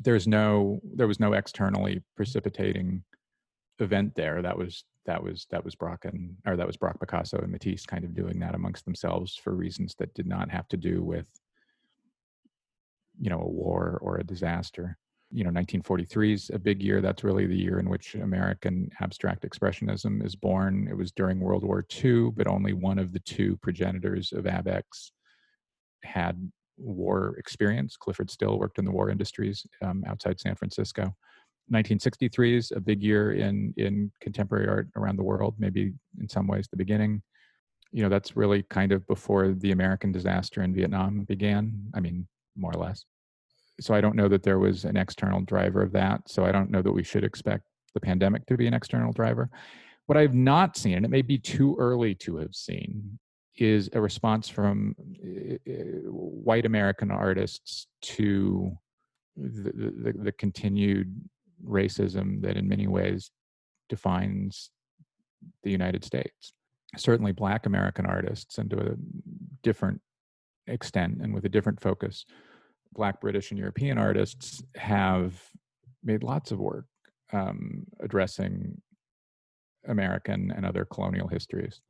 There's 0.00 0.26
no 0.26 0.80
there 0.94 1.06
was 1.06 1.20
no 1.20 1.32
externally 1.32 2.02
precipitating 2.16 3.04
event 3.78 4.14
there. 4.14 4.42
That 4.42 4.58
was 4.58 4.84
that 5.06 5.22
was 5.22 5.46
that 5.50 5.64
was 5.64 5.74
Braque 5.74 6.04
and 6.04 6.36
or 6.46 6.56
that 6.56 6.66
was 6.66 6.76
Braque 6.76 7.00
Picasso 7.00 7.38
and 7.38 7.52
Matisse 7.52 7.86
kind 7.86 8.04
of 8.04 8.14
doing 8.14 8.38
that 8.40 8.54
amongst 8.54 8.84
themselves 8.84 9.36
for 9.36 9.54
reasons 9.54 9.94
that 9.98 10.14
did 10.14 10.26
not 10.26 10.50
have 10.50 10.68
to 10.68 10.76
do 10.76 11.02
with 11.02 11.26
you 13.20 13.30
know 13.30 13.40
a 13.40 13.48
war 13.48 13.98
or 14.02 14.18
a 14.18 14.24
disaster. 14.24 14.96
You 15.30 15.44
know 15.44 15.48
1943 15.48 16.32
is 16.32 16.50
a 16.52 16.58
big 16.58 16.82
year. 16.82 17.00
That's 17.00 17.24
really 17.24 17.46
the 17.46 17.56
year 17.56 17.78
in 17.78 17.88
which 17.88 18.14
american 18.14 18.90
abstract 19.00 19.48
expressionism 19.48 20.24
is 20.24 20.36
born. 20.36 20.88
It 20.90 20.96
was 20.96 21.12
during 21.12 21.40
world 21.40 21.64
war 21.64 21.84
ii 22.04 22.30
but 22.30 22.46
only 22.46 22.72
one 22.72 22.98
of 22.98 23.12
the 23.12 23.20
two 23.20 23.56
progenitors 23.58 24.32
of 24.32 24.44
abex 24.44 25.12
had 26.02 26.50
war 26.76 27.34
experience. 27.38 27.96
Clyfford 27.96 28.30
Still 28.30 28.58
worked 28.58 28.78
in 28.78 28.84
the 28.84 28.90
war 28.90 29.10
industries 29.10 29.66
um, 29.82 30.02
outside 30.06 30.40
san 30.40 30.54
francisco 30.54 31.14
1963 31.68 32.56
is 32.56 32.72
a 32.72 32.80
big 32.80 33.02
year 33.02 33.32
in 33.32 33.72
in 33.76 34.10
contemporary 34.20 34.68
art 34.68 34.88
around 34.96 35.16
the 35.16 35.22
world 35.22 35.54
maybe 35.58 35.92
in 36.20 36.28
some 36.28 36.46
ways 36.46 36.66
the 36.70 36.76
beginning 36.76 37.22
you 37.90 38.02
know 38.02 38.08
that's 38.08 38.36
really 38.36 38.62
kind 38.64 38.92
of 38.92 39.06
before 39.06 39.54
the 39.54 39.72
american 39.72 40.12
disaster 40.12 40.62
in 40.62 40.74
vietnam 40.74 41.24
began 41.24 41.72
i 41.94 42.00
mean 42.00 42.26
more 42.56 42.72
or 42.74 42.80
less. 42.80 43.04
So 43.80 43.94
I 43.94 44.00
don't 44.00 44.16
know 44.16 44.28
that 44.28 44.42
there 44.42 44.58
was 44.58 44.84
an 44.84 44.96
external 44.96 45.40
driver 45.40 45.82
of 45.82 45.92
that. 45.92 46.28
So 46.28 46.44
I 46.44 46.52
don't 46.52 46.70
know 46.70 46.82
that 46.82 46.92
we 46.92 47.02
should 47.02 47.24
expect 47.24 47.64
the 47.92 48.00
pandemic 48.00 48.46
to 48.46 48.56
be 48.56 48.66
an 48.66 48.74
external 48.74 49.12
driver. 49.12 49.50
What 50.06 50.18
I've 50.18 50.34
not 50.34 50.76
seen, 50.76 50.96
and 50.96 51.04
it 51.04 51.10
may 51.10 51.22
be 51.22 51.38
too 51.38 51.76
early 51.78 52.14
to 52.16 52.36
have 52.36 52.54
seen, 52.54 53.18
is 53.56 53.88
a 53.92 54.00
response 54.00 54.48
from 54.48 54.94
uh, 54.98 55.70
white 56.10 56.66
American 56.66 57.10
artists 57.10 57.86
to 58.02 58.72
the, 59.36 59.72
the, 59.72 60.12
the, 60.24 60.32
continued 60.32 61.12
racism 61.62 62.42
that 62.42 62.56
in 62.56 62.68
many 62.68 62.86
ways 62.86 63.30
defines 63.88 64.70
the 65.62 65.70
United 65.70 66.04
States. 66.04 66.52
Certainly, 66.96 67.32
Black 67.32 67.66
American 67.66 68.06
artists, 68.06 68.58
and 68.58 68.70
to 68.70 68.78
a 68.78 68.94
different 69.62 70.00
extent 70.66 71.18
and 71.20 71.34
with 71.34 71.44
a 71.44 71.48
different 71.48 71.80
focus, 71.80 72.24
Black, 72.92 73.20
British, 73.20 73.50
and 73.50 73.58
European 73.58 73.98
artists 73.98 74.62
have 74.76 75.34
made 76.02 76.22
lots 76.22 76.52
of 76.52 76.58
work 76.58 76.86
um, 77.32 77.84
addressing 78.00 78.80
American 79.88 80.52
and 80.54 80.64
other 80.64 80.84
colonial 80.84 81.28
histories 81.28 81.80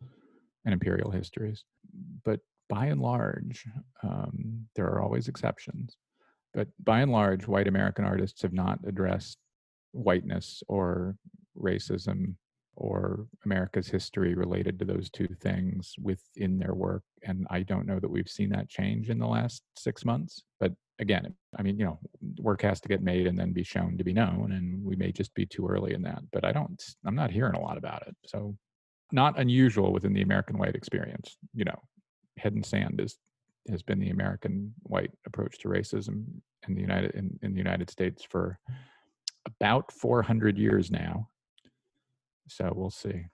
and 0.64 0.72
imperial 0.72 1.10
histories. 1.10 1.64
But 2.24 2.40
by 2.68 2.86
and 2.86 3.00
large, 3.00 3.66
um, 4.02 4.66
there 4.74 4.86
are 4.86 5.02
always 5.02 5.28
exceptions. 5.28 5.96
But 6.54 6.68
by 6.82 7.00
and 7.00 7.12
large, 7.12 7.46
white 7.46 7.68
American 7.68 8.04
artists 8.04 8.42
have 8.42 8.52
not 8.52 8.78
addressed 8.86 9.38
whiteness 9.94 10.62
or 10.68 11.16
racism 11.56 12.34
or 12.76 13.26
America's 13.44 13.86
history 13.86 14.34
related 14.34 14.78
to 14.78 14.84
those 14.84 15.08
two 15.08 15.28
things 15.40 15.94
within 16.02 16.58
their 16.58 16.74
work. 16.74 17.02
And 17.22 17.46
I 17.50 17.62
don't 17.62 17.86
know 17.86 18.00
that 18.00 18.10
we've 18.10 18.28
seen 18.28 18.50
that 18.50 18.68
change 18.68 19.10
in 19.10 19.18
the 19.18 19.26
last 19.26 19.62
six 19.76 20.04
months. 20.04 20.42
But 20.58 20.72
again, 20.98 21.34
I 21.56 21.62
mean, 21.62 21.78
you 21.78 21.84
know, 21.84 22.00
work 22.38 22.62
has 22.62 22.80
to 22.80 22.88
get 22.88 23.02
made 23.02 23.28
and 23.28 23.38
then 23.38 23.52
be 23.52 23.62
shown 23.62 23.96
to 23.96 24.04
be 24.04 24.12
known. 24.12 24.52
And 24.52 24.84
we 24.84 24.96
may 24.96 25.12
just 25.12 25.32
be 25.34 25.46
too 25.46 25.66
early 25.68 25.94
in 25.94 26.02
that. 26.02 26.22
But 26.32 26.44
I 26.44 26.52
don't, 26.52 26.82
I'm 27.06 27.14
not 27.14 27.30
hearing 27.30 27.54
a 27.54 27.60
lot 27.60 27.78
about 27.78 28.06
it. 28.08 28.16
So 28.26 28.56
not 29.12 29.38
unusual 29.38 29.92
within 29.92 30.12
the 30.12 30.22
American 30.22 30.58
white 30.58 30.74
experience. 30.74 31.36
You 31.54 31.64
know, 31.64 31.80
head 32.38 32.54
in 32.54 32.62
sand 32.62 33.00
is 33.00 33.16
has 33.70 33.82
been 33.82 33.98
the 33.98 34.10
American 34.10 34.74
white 34.82 35.10
approach 35.26 35.58
to 35.58 35.68
racism 35.68 36.24
in 36.68 36.74
the 36.74 36.80
United 36.80 37.12
in, 37.12 37.38
in 37.42 37.52
the 37.52 37.58
United 37.58 37.88
States 37.88 38.26
for 38.28 38.58
about 39.46 39.92
400 39.92 40.58
years 40.58 40.90
now 40.90 41.28
so 42.48 42.72
we'll 42.74 42.90
see. 42.90 43.26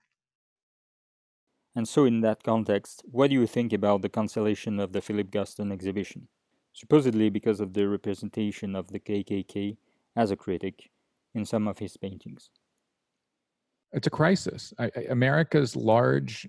And 1.75 1.87
so, 1.87 2.05
in 2.05 2.20
that 2.23 2.42
context, 2.42 3.03
what 3.11 3.31
do 3.31 3.35
you 3.35 3.46
think 3.46 3.73
about 3.73 4.03
the 4.03 4.09
cancellation 4.09 4.81
of 4.81 4.92
the 4.92 5.01
Philip 5.01 5.31
Guston 5.31 5.73
exhibition? 5.73 6.29
Supposedly 6.73 7.31
because 7.31 7.61
of 7.61 7.73
the 7.73 7.88
representation 7.88 8.75
of 8.75 8.88
the 8.88 9.01
KKK 9.01 9.77
as 10.16 10.31
a 10.31 10.37
critic 10.37 10.90
in 11.35 11.44
some 11.44 11.68
of 11.68 11.79
his 11.79 11.96
paintings. 11.96 12.51
It's 13.92 14.07
a 14.07 14.11
crisis. 14.11 14.73
I, 14.79 14.90
I, 14.96 15.01
America's 15.11 15.77
large 15.77 16.49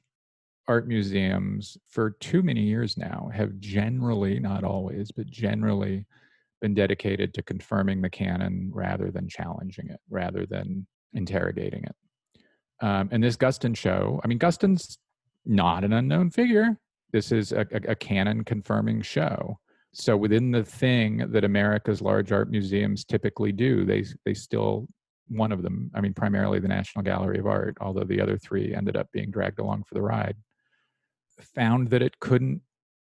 art 0.68 0.88
museums, 0.88 1.78
for 1.88 2.12
too 2.12 2.44
many 2.44 2.62
years 2.62 2.98
now, 2.98 3.30
have 3.34 3.60
generally, 3.60 4.40
not 4.40 4.64
always, 4.64 5.12
but 5.12 5.28
generally 5.28 6.06
been 6.62 6.74
dedicated 6.74 7.34
to 7.34 7.44
confirming 7.44 8.02
the 8.02 8.10
canon 8.10 8.72
rather 8.74 9.12
than 9.12 9.28
challenging 9.28 9.90
it, 9.90 10.00
rather 10.10 10.46
than 10.46 10.86
interrogating 11.14 11.84
it. 11.84 11.96
Um, 12.86 13.10
and 13.12 13.24
this 13.24 13.38
Guston 13.38 13.76
show, 13.76 14.22
I 14.24 14.28
mean, 14.28 14.40
Guston's 14.40 14.98
not 15.46 15.84
an 15.84 15.94
unknown 15.94 16.30
figure. 16.30 16.78
This 17.12 17.32
is 17.32 17.52
a, 17.52 17.66
a, 17.72 17.92
a 17.92 17.96
canon 17.96 18.44
confirming 18.44 19.02
show. 19.02 19.60
So 19.94 20.16
within 20.16 20.52
the 20.52 20.64
thing 20.64 21.18
that 21.32 21.44
America's 21.44 22.02
large 22.02 22.32
art 22.32 22.50
museums 22.50 23.04
typically 23.04 23.52
do, 23.52 23.84
they 23.84 24.06
they 24.26 24.34
still 24.34 24.88
one 25.28 25.52
of 25.52 25.64
them. 25.64 25.92
I 25.94 26.02
mean, 26.02 26.14
primarily 26.14 26.60
the 26.60 26.68
National 26.68 27.04
Gallery 27.04 27.40
of 27.40 27.48
Art, 27.48 27.78
although 27.82 28.04
the 28.04 28.22
other 28.22 28.38
three 28.38 28.74
ended 28.74 28.96
up 28.96 29.12
being 29.12 29.32
dragged 29.32 29.60
along 29.60 29.84
for 29.84 29.96
the 29.96 30.02
ride, 30.02 30.36
found 31.56 31.90
that 31.90 32.02
it 32.02 32.20
couldn't 32.20 32.62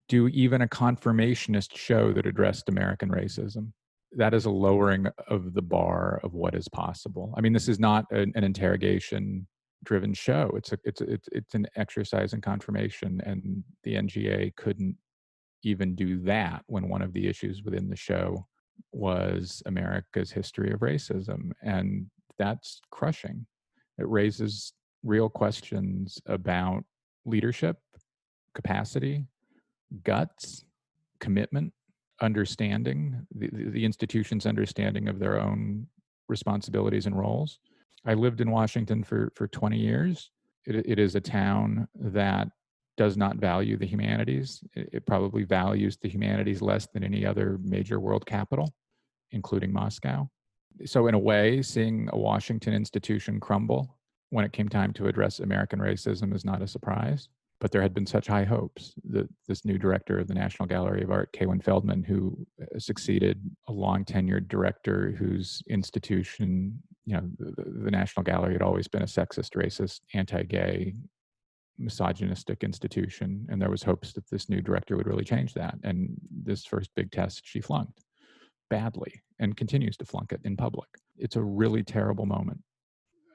do 0.09 0.29
even 0.29 0.63
a 0.63 0.69
confirmationist 0.69 1.77
show 1.77 2.13
that 2.13 2.27
addressed 2.27 2.69
American 2.69 3.11
racism. 3.11 3.73
That 4.13 4.33
is 4.33 4.47
a 4.47 4.51
lowering 4.51 5.07
of 5.29 5.53
the 5.53 5.63
bar 5.63 6.21
of 6.25 6.33
what 6.35 6.55
is 6.55 6.69
possible. 6.69 7.35
I 7.37 7.43
mean, 7.43 7.53
this 7.53 7.69
is 7.69 7.79
not 7.79 8.07
an, 8.11 8.33
an 8.35 8.45
interrogation 8.45 9.47
driven 9.85 10.15
show. 10.15 10.51
It's 10.57 10.73
a 10.73 10.79
it's 10.85 11.01
a, 11.03 11.13
it's 11.13 11.29
it's 11.31 11.55
an 11.55 11.67
exercise 11.77 12.33
in 12.33 12.41
confirmation, 12.41 13.21
and 13.25 13.63
the 13.85 13.95
NGA 13.95 14.57
couldn't 14.57 14.97
even 15.63 15.95
do 15.95 16.21
that 16.21 16.63
when 16.67 16.89
one 16.89 17.03
of 17.03 17.13
the 17.13 17.29
issues 17.29 17.63
within 17.63 17.89
the 17.89 17.97
show 17.97 18.47
was 18.93 19.63
America's 19.67 20.31
history 20.31 20.73
of 20.73 20.81
racism, 20.81 21.51
and 21.63 22.07
that's 22.39 22.81
crushing. 22.91 23.47
It 23.99 24.09
raises 24.09 24.73
real 25.03 25.29
questions 25.29 26.19
about 26.27 26.85
leadership, 27.25 27.77
capacity, 28.55 29.27
guts, 30.05 30.65
commitment, 31.21 31.73
understanding 32.21 33.27
the, 33.35 33.49
the 33.53 33.85
institution's 33.85 34.47
understanding 34.47 35.09
of 35.09 35.19
their 35.19 35.41
own 35.41 35.87
responsibilities 36.29 37.07
and 37.07 37.17
roles 37.19 37.59
I 38.05 38.15
lived 38.15 38.41
in 38.41 38.51
Washington 38.51 39.03
for, 39.03 39.33
for 39.35 39.49
20 39.49 39.77
years. 39.77 40.31
It, 40.67 40.77
it 40.87 40.99
is 40.99 41.15
a 41.15 41.21
town 41.21 41.89
that 41.95 42.49
does 42.97 43.17
not 43.17 43.37
value 43.37 43.77
the 43.77 43.87
humanities. 43.87 44.63
It, 44.75 44.89
it 44.93 45.07
probably 45.07 45.45
values 45.45 45.99
the 46.01 46.09
humanities 46.09 46.63
less 46.63 46.87
than 46.93 47.05
any 47.05 47.25
other 47.25 47.59
major 47.63 48.01
world 48.01 48.27
capital, 48.27 48.73
including 49.31 49.73
Moscow. 49.73 50.29
So, 50.85 51.07
in 51.09 51.15
a 51.15 51.19
way, 51.19 51.61
seeing 51.63 52.09
a 52.13 52.19
Washington 52.19 52.73
institution 52.73 53.41
crumble 53.41 53.99
when 54.31 54.45
it 54.45 54.53
came 54.53 54.69
time 54.69 54.93
to 54.95 55.09
address 55.09 55.41
American 55.41 55.81
racism 55.81 56.35
is 56.35 56.45
not 56.45 56.63
a 56.63 56.69
surprise 56.69 57.29
but 57.61 57.73
there 57.73 57.83
had 57.83 57.95
been 57.95 58.07
such 58.07 58.29
high 58.29 58.45
hopes 58.45 58.95
that 59.11 59.29
this 59.49 59.65
new 59.65 59.79
director 59.79 60.19
of 60.19 60.29
the 60.29 60.35
National 60.35 60.67
Gallery 60.67 61.03
of 61.03 61.11
Art, 61.11 61.33
Kaywin 61.33 61.63
Feldman, 61.63 62.05
who 62.05 62.47
uh, 62.63 62.79
succeeded 62.79 63.41
a 63.67 63.73
long 63.73 64.05
tenured 64.05 64.49
director 64.49 65.15
whose 65.19 65.63
institution, 65.69 66.81
you 67.05 67.15
know, 67.15 67.29
the, 67.39 67.65
the 67.85 67.91
National 67.91 68.23
Gallery 68.23 68.53
had 68.53 68.63
always 68.63 68.87
been 68.87 69.03
a 69.03 69.07
sexist, 69.07 69.57
racist, 69.57 70.01
anti 70.15 70.45
gay, 70.45 70.95
misogynistic 71.79 72.63
institution. 72.63 73.47
And 73.51 73.61
there 73.61 73.71
was 73.71 73.83
hopes 73.83 74.13
that 74.13 74.29
this 74.31 74.49
new 74.49 74.61
director 74.61 74.97
would 74.97 75.07
really 75.07 75.25
change 75.25 75.55
that. 75.55 75.77
And 75.83 76.17
this 76.31 76.65
first 76.65 76.91
big 76.95 77.11
test, 77.11 77.43
she 77.45 77.61
flunked 77.61 78.05
badly 78.71 79.23
and 79.41 79.57
continues 79.57 79.97
to 79.97 80.05
flunk 80.05 80.33
it 80.33 80.41
in 80.45 80.57
public. 80.57 80.89
It's 81.17 81.37
a 81.37 81.43
really 81.43 81.83
terrible 81.83 82.27
moment 82.27 82.61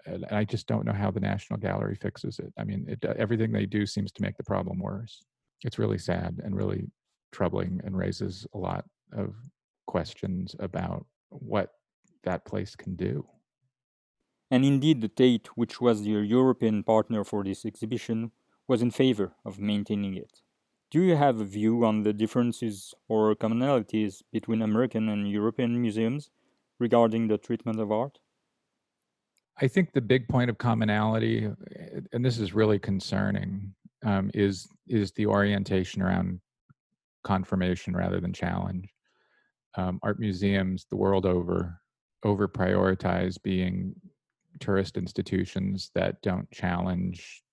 and 0.06 0.26
I 0.32 0.44
just 0.44 0.68
don't 0.68 0.86
know 0.86 0.94
how 0.94 1.12
the 1.12 1.20
National 1.20 1.60
Gallery 1.60 1.96
fixes 1.96 2.40
it. 2.40 2.54
I 2.58 2.64
mean, 2.64 2.86
it, 2.88 3.04
uh, 3.06 3.14
everything 3.18 3.52
they 3.52 3.66
do 3.66 3.86
seems 3.86 4.12
to 4.14 4.22
make 4.22 4.38
the 4.38 4.44
problem 4.44 4.80
worse. 4.80 5.24
It's 5.64 5.80
really 5.80 5.98
sad 5.98 6.42
and 6.44 6.56
really 6.56 6.92
troubling 7.32 7.82
and 7.84 7.98
raises 7.98 8.46
a 8.54 8.58
lot 8.58 8.86
of 9.14 9.36
questions 9.88 10.56
about 10.60 11.06
what 11.30 11.72
that 12.24 12.46
place 12.46 12.76
can 12.76 12.96
do. 12.96 13.26
And 14.52 14.64
indeed, 14.64 15.02
the 15.02 15.08
Tate, 15.08 15.48
which 15.58 15.82
was 15.82 16.06
your 16.06 16.24
European 16.24 16.84
partner 16.84 17.24
for 17.24 17.44
this 17.44 17.66
exhibition, 17.66 18.32
was 18.68 18.82
in 18.82 18.92
favor 18.92 19.36
of 19.46 19.60
maintaining 19.60 20.16
it. 20.16 20.42
Do 20.92 21.02
you 21.02 21.16
have 21.16 21.40
a 21.40 21.46
view 21.46 21.84
on 21.86 22.04
the 22.04 22.14
differences 22.14 22.94
or 23.08 23.36
commonalities 23.36 24.22
between 24.32 24.62
American 24.62 25.10
and 25.10 25.30
European 25.30 25.82
museums 25.82 26.30
regarding 26.80 27.28
the 27.28 27.40
treatment 27.40 27.80
of 27.80 27.92
art? 27.92 28.20
I 29.62 29.68
think 29.68 29.92
the 29.92 30.02
big 30.02 30.28
point 30.28 30.50
of 30.50 30.58
commonality, 30.58 31.48
and 32.12 32.26
this 32.26 32.40
is 32.40 32.54
really 32.54 32.80
concerning, 32.80 33.74
um, 34.04 34.32
is 34.34 34.68
is 34.88 35.12
the 35.12 35.28
orientation 35.28 36.02
around 36.02 36.42
confirmation 37.24 37.96
rather 37.96 38.20
than 38.20 38.34
challenge. 38.34 38.90
Um, 39.76 40.00
art 40.04 40.20
museums 40.20 40.86
the 40.90 40.98
world 40.98 41.26
over 41.26 41.80
over 42.24 42.48
prioritize 42.48 43.42
being 43.42 43.96
tourist 44.60 44.98
institutions 44.98 45.92
that 45.94 46.22
don't 46.22 46.50
challenge 46.52 47.44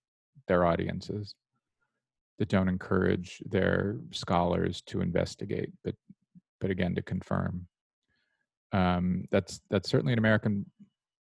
their 0.49 0.65
audiences, 0.65 1.35
that 2.39 2.49
don't 2.49 2.69
encourage 2.69 3.43
their 3.47 3.99
scholars 4.11 4.83
to 4.87 5.01
investigate, 5.01 5.71
but 5.85 5.95
but 6.61 6.71
again 6.71 6.95
to 6.95 7.03
confirm. 7.03 7.67
Um, 8.73 9.25
that's 9.31 9.61
that's 9.71 9.91
certainly 9.91 10.13
an 10.13 10.19
American 10.19 10.67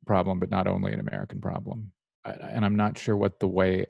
problem, 0.08 0.40
but 0.40 0.50
not 0.50 0.66
only 0.66 0.92
an 0.92 1.00
American 1.00 1.40
problem. 1.40 1.92
And 2.24 2.64
I'm 2.64 2.76
not 2.76 2.98
sure 2.98 3.16
what 3.16 3.38
the 3.38 3.46
way 3.46 3.86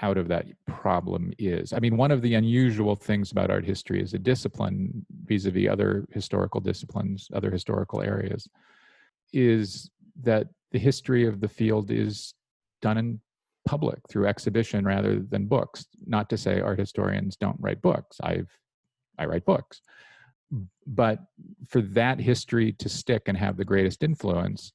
out 0.00 0.16
of 0.16 0.28
that 0.28 0.46
problem 0.66 1.32
is. 1.38 1.72
I 1.72 1.78
mean, 1.78 1.96
one 1.96 2.10
of 2.10 2.22
the 2.22 2.34
unusual 2.34 2.96
things 2.96 3.30
about 3.30 3.50
art 3.50 3.64
history 3.64 4.00
as 4.02 4.14
a 4.14 4.18
discipline 4.18 5.04
vis-a-vis 5.24 5.68
other 5.68 6.06
historical 6.10 6.60
disciplines, 6.60 7.28
other 7.32 7.50
historical 7.50 8.00
areas, 8.02 8.48
is 9.32 9.90
that 10.22 10.48
the 10.72 10.78
history 10.78 11.26
of 11.26 11.40
the 11.40 11.48
field 11.48 11.90
is 11.90 12.34
done 12.80 12.98
in 12.98 13.20
public 13.66 13.98
through 14.08 14.26
exhibition 14.26 14.84
rather 14.84 15.20
than 15.20 15.46
books. 15.46 15.86
Not 16.06 16.30
to 16.30 16.36
say 16.36 16.60
art 16.60 16.78
historians 16.78 17.36
don't 17.36 17.60
write 17.60 17.82
books. 17.82 18.16
I've 18.22 18.50
I 19.18 19.26
write 19.26 19.44
books. 19.44 19.82
But 20.86 21.18
for 21.66 21.82
that 21.82 22.18
history 22.20 22.72
to 22.74 22.88
stick 22.88 23.24
and 23.26 23.36
have 23.36 23.56
the 23.56 23.64
greatest 23.64 24.02
influence, 24.02 24.72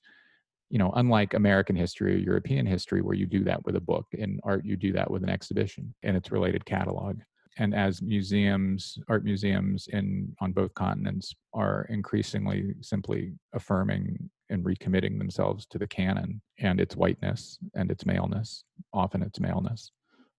you 0.73 0.79
know, 0.79 0.91
unlike 0.95 1.35
American 1.35 1.75
history 1.75 2.15
or 2.15 2.17
European 2.17 2.65
history, 2.65 3.03
where 3.03 3.13
you 3.13 3.27
do 3.27 3.43
that 3.43 3.63
with 3.63 3.75
a 3.75 3.79
book, 3.79 4.07
in 4.13 4.39
art, 4.43 4.65
you 4.65 4.75
do 4.75 4.91
that 4.91 5.09
with 5.09 5.21
an 5.21 5.29
exhibition 5.29 5.93
and 6.01 6.17
its 6.17 6.31
related 6.31 6.65
catalog. 6.65 7.19
And 7.59 7.75
as 7.75 8.01
museums, 8.01 8.97
art 9.07 9.23
museums 9.23 9.87
in 9.89 10.35
on 10.41 10.51
both 10.51 10.73
continents 10.73 11.31
are 11.53 11.85
increasingly 11.91 12.73
simply 12.81 13.33
affirming 13.53 14.31
and 14.49 14.65
recommitting 14.65 15.19
themselves 15.19 15.67
to 15.67 15.77
the 15.77 15.85
canon 15.85 16.41
and 16.57 16.81
its 16.81 16.95
whiteness 16.95 17.59
and 17.75 17.91
its 17.91 18.03
maleness, 18.03 18.63
often 18.93 19.21
its 19.21 19.39
maleness. 19.39 19.91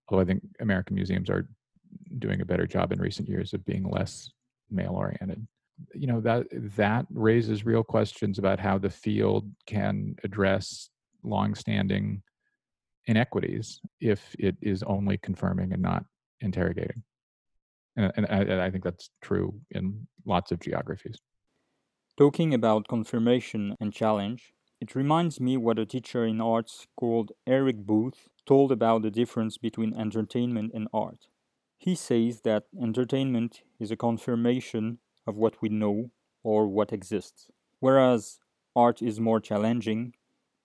Although 0.08 0.22
I 0.22 0.24
think 0.24 0.42
American 0.58 0.96
museums 0.96 1.30
are 1.30 1.46
doing 2.18 2.40
a 2.40 2.44
better 2.44 2.66
job 2.66 2.90
in 2.90 3.00
recent 3.00 3.28
years 3.28 3.54
of 3.54 3.64
being 3.64 3.88
less 3.88 4.32
male 4.68 4.94
oriented 4.94 5.46
you 5.94 6.06
know 6.06 6.20
that 6.20 6.46
that 6.76 7.06
raises 7.10 7.64
real 7.64 7.82
questions 7.82 8.38
about 8.38 8.60
how 8.60 8.78
the 8.78 8.90
field 8.90 9.50
can 9.66 10.14
address 10.24 10.90
longstanding 11.22 12.22
inequities 13.06 13.80
if 14.00 14.34
it 14.38 14.56
is 14.62 14.82
only 14.84 15.18
confirming 15.18 15.72
and 15.72 15.82
not 15.82 16.04
interrogating. 16.40 17.02
And, 17.96 18.12
and, 18.16 18.26
I, 18.28 18.38
and 18.40 18.60
I 18.60 18.70
think 18.70 18.82
that's 18.82 19.10
true 19.22 19.54
in 19.70 20.06
lots 20.24 20.52
of 20.52 20.60
geographies. 20.60 21.18
Talking 22.16 22.54
about 22.54 22.88
confirmation 22.88 23.76
and 23.80 23.92
challenge 23.92 24.54
it 24.80 24.94
reminds 24.94 25.40
me 25.40 25.56
what 25.56 25.78
a 25.78 25.86
teacher 25.86 26.26
in 26.26 26.42
arts 26.42 26.86
called 26.94 27.32
eric 27.46 27.86
booth 27.86 28.28
told 28.44 28.70
about 28.70 29.00
the 29.00 29.10
difference 29.10 29.56
between 29.56 29.94
entertainment 29.94 30.72
and 30.74 30.88
art. 30.92 31.28
He 31.78 31.94
says 31.94 32.42
that 32.42 32.64
entertainment 32.78 33.62
is 33.80 33.90
a 33.90 33.96
confirmation 33.96 34.98
of 35.26 35.36
what 35.36 35.60
we 35.62 35.68
know 35.68 36.10
or 36.42 36.66
what 36.66 36.92
exists, 36.92 37.48
whereas 37.80 38.38
art 38.76 39.02
is 39.02 39.20
more 39.20 39.40
challenging 39.40 40.12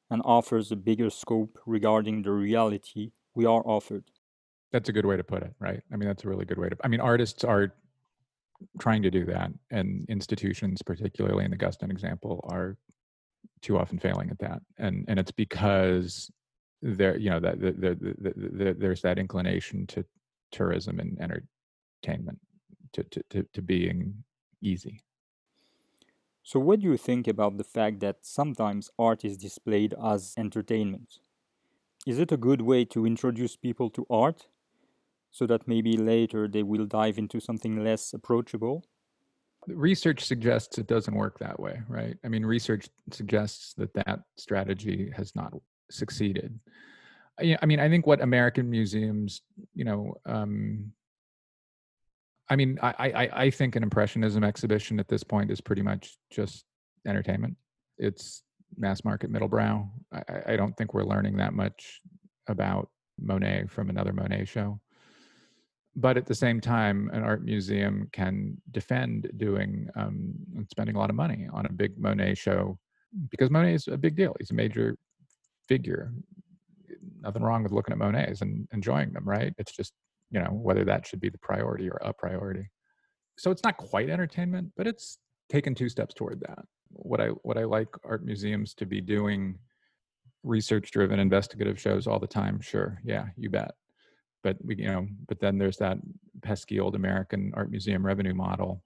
and 0.10 0.22
offers 0.26 0.72
a 0.72 0.76
bigger 0.76 1.10
scope 1.10 1.58
regarding 1.65 2.24
the 2.24 2.32
reality 2.32 3.12
we 3.36 3.45
are 3.45 3.62
offered. 3.65 4.04
That's 4.72 4.89
a 4.89 4.91
good 4.91 5.06
way 5.06 5.17
to 5.17 5.24
put 5.24 5.43
it, 5.43 5.54
right? 5.60 5.82
I 5.91 5.95
mean, 5.95 6.08
that's 6.08 6.24
a 6.24 6.30
really 6.30 6.45
good 6.45 6.58
way 6.58 6.69
to. 6.69 6.76
I 6.84 6.88
mean, 6.88 7.00
artists 7.00 7.43
are 7.43 7.74
trying 8.80 9.02
to 9.04 9.12
do 9.12 9.26
that, 9.26 9.52
and 9.72 10.06
institutions, 10.10 10.82
particularly 10.82 11.45
in 11.45 11.52
the 11.52 11.58
Guston 11.58 11.89
example, 11.89 12.45
are 12.50 12.78
too 13.62 13.78
often 13.78 14.00
failing 14.00 14.30
at 14.30 14.39
that, 14.39 14.62
and 14.78 15.06
and 15.08 15.19
it's 15.19 15.32
because 15.32 16.30
there, 16.82 17.17
you 17.17 17.30
know, 17.30 17.39
that 17.39 17.60
the, 17.60 17.72
the, 17.72 18.34
the, 18.36 18.76
there's 18.78 19.02
that 19.02 19.17
inclination 19.17 19.86
to 19.88 20.06
tourism 20.52 21.00
and 21.00 21.17
entertainment, 21.19 22.39
to 22.93 23.04
to 23.04 23.24
to, 23.30 23.45
to 23.54 23.62
being 23.62 24.13
easy. 24.62 25.04
So, 26.43 26.60
what 26.60 26.80
do 26.80 26.88
you 26.88 26.98
think 26.98 27.28
about 27.28 27.58
the 27.58 27.63
fact 27.63 28.00
that 28.00 28.17
sometimes 28.22 28.89
art 28.98 29.24
is 29.24 29.38
displayed 29.38 29.93
as 30.04 30.34
entertainment? 30.38 31.19
Is 32.08 32.17
it 32.17 32.32
a 32.32 32.38
good 32.38 32.62
way 32.62 32.86
to 32.86 33.06
introduce 33.06 33.56
people 33.56 33.89
to 33.91 34.06
art 34.10 34.48
so 35.32 35.45
that 35.45 35.67
maybe 35.67 35.95
later 35.95 36.48
they 36.48 36.63
will 36.63 36.86
dive 36.86 37.17
into 37.17 37.39
something 37.39 37.84
less 37.84 38.13
approachable? 38.13 38.84
Research 39.67 40.26
suggests 40.26 40.78
it 40.78 40.88
doesn't 40.88 41.13
work 41.13 41.38
that 41.39 41.60
way, 41.60 41.82
right? 41.88 42.17
I 42.24 42.30
mean, 42.30 42.45
research 42.45 42.89
suggests 43.12 43.74
that 43.76 43.93
that 43.93 44.22
strategy 44.38 45.12
has 45.15 45.36
not 45.36 45.54
succeeded. 45.91 46.60
I 47.39 47.65
mean, 47.65 47.80
I 47.80 47.88
think 47.88 48.06
what 48.06 48.22
American 48.22 48.69
museums, 48.69 49.41
you 49.74 49.86
know, 49.86 50.15
um, 50.26 50.91
I 52.49 52.55
mean, 52.55 52.79
I, 52.81 52.93
I, 52.99 53.29
I 53.43 53.49
think 53.51 53.75
an 53.75 53.83
impressionism 53.83 54.43
exhibition 54.43 54.99
at 54.99 55.07
this 55.07 55.23
point 55.23 55.51
is 55.51 55.62
pretty 55.62 55.81
much 55.81 56.17
just 56.31 56.65
entertainment. 57.07 57.55
It's 57.97 58.43
mass 58.77 59.03
market 59.03 59.31
middlebrow. 59.31 59.88
I, 60.12 60.53
I 60.53 60.55
don't 60.55 60.75
think 60.75 60.93
we're 60.93 61.03
learning 61.03 61.38
that 61.38 61.53
much 61.53 62.01
about 62.47 62.89
Monet 63.19 63.65
from 63.67 63.89
another 63.89 64.13
Monet 64.13 64.45
show. 64.45 64.79
But 65.95 66.17
at 66.17 66.25
the 66.25 66.35
same 66.35 66.62
time, 66.62 67.09
an 67.13 67.23
art 67.23 67.43
museum 67.43 68.09
can 68.13 68.57
defend 68.71 69.29
doing 69.38 69.89
um, 69.95 70.33
spending 70.71 70.95
a 70.95 70.99
lot 70.99 71.09
of 71.09 71.15
money 71.15 71.47
on 71.51 71.65
a 71.65 71.71
big 71.71 71.99
Monet 71.99 72.35
show 72.35 72.77
because 73.29 73.49
Monet 73.49 73.73
is 73.73 73.88
a 73.88 73.97
big 73.97 74.15
deal. 74.15 74.35
He's 74.39 74.51
a 74.51 74.55
major 74.55 74.97
figure. 75.67 76.13
Nothing 77.21 77.43
wrong 77.43 77.63
with 77.63 77.71
looking 77.71 77.91
at 77.91 77.97
Monets 77.97 78.41
and 78.41 78.67
enjoying 78.71 79.12
them, 79.13 79.27
right? 79.27 79.53
It's 79.57 79.71
just 79.71 79.93
you 80.31 80.39
know 80.39 80.49
whether 80.51 80.83
that 80.85 81.05
should 81.07 81.19
be 81.19 81.29
the 81.29 81.37
priority 81.37 81.89
or 81.89 81.97
a 82.01 82.13
priority. 82.13 82.69
So 83.37 83.51
it's 83.51 83.63
not 83.63 83.77
quite 83.77 84.09
entertainment 84.09 84.71
but 84.75 84.87
it's 84.87 85.19
taken 85.49 85.73
two 85.75 85.89
steps 85.89 86.13
toward 86.13 86.39
that. 86.41 86.59
What 86.89 87.21
i 87.21 87.27
what 87.43 87.57
i 87.57 87.63
like 87.63 87.89
art 88.03 88.25
museums 88.25 88.73
to 88.75 88.85
be 88.85 89.01
doing 89.01 89.57
research 90.43 90.91
driven 90.91 91.19
investigative 91.19 91.79
shows 91.79 92.07
all 92.07 92.19
the 92.19 92.27
time 92.27 92.61
sure 92.61 92.99
yeah 93.03 93.25
you 93.37 93.49
bet. 93.49 93.71
But 94.43 94.57
we 94.63 94.75
you 94.77 94.87
know 94.87 95.07
but 95.27 95.39
then 95.39 95.57
there's 95.57 95.77
that 95.77 95.97
pesky 96.41 96.79
old 96.79 96.95
american 96.95 97.51
art 97.55 97.69
museum 97.69 98.05
revenue 98.05 98.33
model 98.33 98.81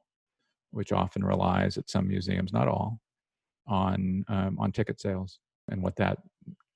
which 0.72 0.92
often 0.92 1.24
relies 1.24 1.78
at 1.78 1.90
some 1.90 2.08
museums 2.08 2.52
not 2.52 2.68
all 2.68 3.00
on 3.68 4.26
um, 4.28 4.58
on 4.60 4.72
ticket 4.72 5.00
sales 5.00 5.40
and 5.70 5.82
what 5.82 5.96
that 5.96 6.18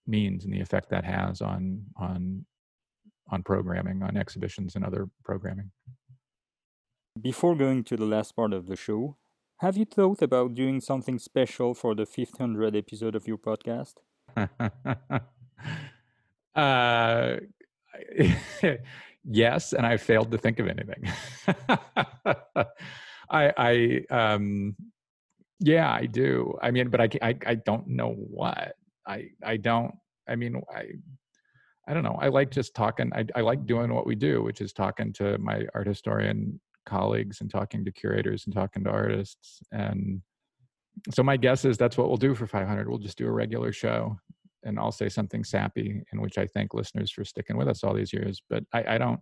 means 0.06 0.46
and 0.46 0.54
the 0.54 0.62
effect 0.62 0.90
that 0.90 1.04
has 1.04 1.42
on 1.42 1.82
on 1.98 2.46
on 3.30 3.44
programming, 3.44 4.04
on 4.04 4.18
exhibitions 4.18 4.76
and 4.76 4.86
other 4.86 5.10
programming. 5.24 5.72
Before 7.22 7.56
going 7.56 7.84
to 7.86 7.98
the 7.98 8.06
last 8.06 8.36
part 8.36 8.54
of 8.54 8.68
the 8.68 8.76
show, 8.76 9.18
have 9.60 9.76
you 9.76 9.86
thought 9.86 10.22
about 10.22 10.54
doing 10.54 10.80
something 10.80 11.18
special 11.18 11.74
for 11.74 11.96
the 11.96 12.06
500th 12.06 12.78
episode 12.78 13.16
of 13.16 13.28
your 13.28 13.40
podcast? 13.40 13.96
uh, 16.56 17.38
yes, 19.24 19.74
and 19.74 19.86
I 19.86 19.98
failed 19.98 20.32
to 20.32 20.38
think 20.38 20.60
of 20.60 20.68
anything. 20.68 21.12
I, 23.30 23.52
I, 23.58 24.02
um, 24.12 24.76
yeah, 25.60 25.92
I 25.92 26.06
do. 26.06 26.56
I 26.62 26.70
mean, 26.72 26.90
but 26.90 27.02
I, 27.02 27.10
I, 27.22 27.36
I 27.46 27.56
don't 27.56 27.88
know 27.88 28.14
what. 28.14 28.76
I, 29.08 29.30
I 29.44 29.58
don't. 29.58 29.96
I 30.28 30.36
mean, 30.36 30.62
I 30.74 30.84
I 31.88 31.94
don't 31.94 32.04
know. 32.04 32.18
I 32.20 32.28
like 32.28 32.52
just 32.52 32.76
talking. 32.76 33.12
I, 33.16 33.26
I 33.36 33.42
like 33.42 33.66
doing 33.66 33.94
what 33.94 34.06
we 34.06 34.16
do, 34.16 34.44
which 34.44 34.62
is 34.62 34.74
talking 34.74 35.14
to 35.14 35.38
my 35.38 35.66
art 35.74 35.88
historian 35.88 36.60
colleagues 36.86 37.42
and 37.42 37.50
talking 37.50 37.86
to 37.86 37.92
curators 37.92 38.46
and 38.46 38.54
talking 38.54 38.84
to 38.84 38.90
artists. 38.90 39.62
And 39.72 40.22
so 41.12 41.24
my 41.24 41.38
guess 41.38 41.64
is 41.66 41.78
that's 41.78 41.98
what 41.98 42.08
we'll 42.08 42.18
do 42.18 42.36
for 42.36 42.48
500. 42.48 42.90
We'll 42.90 42.98
just 42.98 43.18
do 43.18 43.28
a 43.28 43.32
regular 43.32 43.72
show 43.72 44.18
and 44.64 44.78
I'll 44.78 44.92
say 44.92 45.10
something 45.10 45.44
sappy, 45.44 46.02
in 46.12 46.22
which 46.22 46.38
I 46.38 46.46
thank 46.46 46.74
listeners 46.74 47.12
for 47.12 47.24
sticking 47.24 47.58
with 47.58 47.68
us 47.68 47.84
all 47.84 47.94
these 47.94 48.12
years. 48.12 48.42
But 48.50 48.64
I, 48.74 48.96
I 48.96 48.98
don't. 48.98 49.20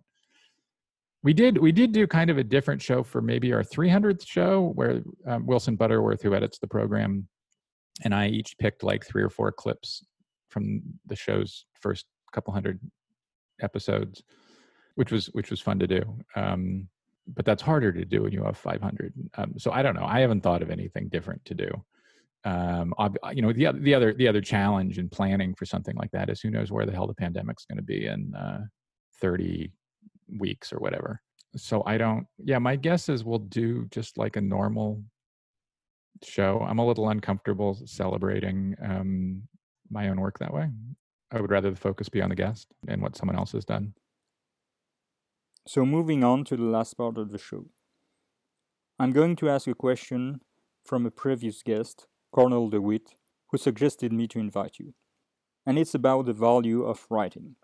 We 1.22 1.32
did 1.32 1.58
we 1.58 1.72
did 1.72 1.92
do 1.92 2.06
kind 2.06 2.30
of 2.30 2.38
a 2.38 2.44
different 2.44 2.82
show 2.82 3.02
for 3.02 3.20
maybe 3.20 3.52
our 3.52 3.62
300th 3.62 4.26
show 4.26 4.72
where 4.74 5.02
um, 5.26 5.46
Wilson 5.46 5.76
Butterworth, 5.76 6.22
who 6.22 6.34
edits 6.34 6.58
the 6.58 6.66
program, 6.66 7.28
and 8.04 8.14
I 8.14 8.28
each 8.28 8.56
picked 8.58 8.82
like 8.82 9.04
three 9.04 9.22
or 9.22 9.30
four 9.30 9.52
clips 9.52 10.04
from 10.48 10.82
the 11.06 11.16
show's 11.16 11.64
first 11.80 12.06
couple 12.36 12.52
hundred 12.52 12.78
episodes, 13.60 14.22
which 14.94 15.10
was 15.10 15.26
which 15.26 15.50
was 15.50 15.60
fun 15.60 15.78
to 15.78 15.86
do. 15.86 16.02
Um, 16.36 16.88
but 17.26 17.44
that's 17.44 17.62
harder 17.62 17.92
to 17.92 18.04
do 18.04 18.22
when 18.22 18.32
you 18.32 18.44
have 18.44 18.56
500. 18.56 19.12
Um, 19.34 19.54
so 19.58 19.72
I 19.72 19.82
don't 19.82 19.96
know. 19.96 20.04
I 20.04 20.20
haven't 20.20 20.42
thought 20.42 20.62
of 20.62 20.70
anything 20.70 21.08
different 21.08 21.44
to 21.46 21.54
do. 21.54 21.68
Um, 22.44 22.94
you 23.32 23.42
know, 23.42 23.52
the 23.52 23.72
the 23.80 23.94
other 23.94 24.14
the 24.14 24.28
other 24.28 24.40
challenge 24.40 24.98
in 24.98 25.08
planning 25.08 25.54
for 25.54 25.64
something 25.64 25.96
like 25.96 26.12
that 26.12 26.30
is 26.30 26.40
who 26.40 26.50
knows 26.50 26.70
where 26.70 26.86
the 26.86 26.92
hell 26.92 27.08
the 27.08 27.14
pandemic's 27.14 27.64
going 27.64 27.78
to 27.78 27.82
be 27.82 28.06
in 28.06 28.32
uh, 28.36 28.60
30 29.20 29.72
weeks 30.38 30.72
or 30.72 30.78
whatever. 30.78 31.20
So 31.56 31.82
I 31.86 31.98
don't. 31.98 32.26
Yeah, 32.38 32.58
my 32.58 32.76
guess 32.76 33.08
is 33.08 33.24
we'll 33.24 33.38
do 33.38 33.86
just 33.90 34.18
like 34.18 34.36
a 34.36 34.40
normal 34.40 35.02
show. 36.22 36.64
I'm 36.68 36.78
a 36.78 36.86
little 36.86 37.08
uncomfortable 37.08 37.80
celebrating 37.84 38.76
um, 38.84 39.42
my 39.90 40.08
own 40.08 40.20
work 40.20 40.38
that 40.38 40.52
way. 40.52 40.68
I 41.36 41.40
would 41.42 41.50
rather 41.50 41.70
the 41.70 41.76
focus 41.76 42.08
be 42.08 42.22
on 42.22 42.30
the 42.30 42.34
guest 42.34 42.68
and 42.88 43.02
what 43.02 43.14
someone 43.14 43.36
else 43.36 43.52
has 43.52 43.66
done. 43.66 43.92
So, 45.68 45.84
moving 45.84 46.24
on 46.24 46.44
to 46.44 46.56
the 46.56 46.64
last 46.64 46.94
part 46.94 47.18
of 47.18 47.30
the 47.30 47.38
show. 47.38 47.66
I'm 48.98 49.12
going 49.12 49.36
to 49.36 49.50
ask 49.50 49.66
a 49.66 49.74
question 49.74 50.40
from 50.86 51.04
a 51.04 51.10
previous 51.10 51.62
guest, 51.62 52.06
Cornel 52.32 52.70
DeWitt, 52.70 53.16
who 53.50 53.58
suggested 53.58 54.12
me 54.12 54.26
to 54.28 54.38
invite 54.38 54.78
you. 54.78 54.94
And 55.66 55.78
it's 55.78 55.94
about 55.94 56.24
the 56.24 56.32
value 56.32 56.84
of 56.84 57.06
writing. 57.10 57.56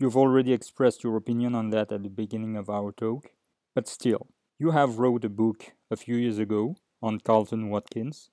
You've 0.00 0.16
already 0.16 0.52
expressed 0.52 1.04
your 1.04 1.16
opinion 1.16 1.54
on 1.54 1.70
that 1.70 1.92
at 1.92 2.02
the 2.02 2.08
beginning 2.08 2.56
of 2.56 2.68
our 2.68 2.90
talk, 2.90 3.26
but 3.74 3.86
still, 3.86 4.26
you 4.58 4.72
have 4.72 4.98
wrote 4.98 5.24
a 5.24 5.28
book 5.28 5.74
a 5.92 5.96
few 5.96 6.16
years 6.16 6.38
ago 6.38 6.74
on 7.00 7.20
Carleton 7.20 7.70
Watkins, 7.70 8.30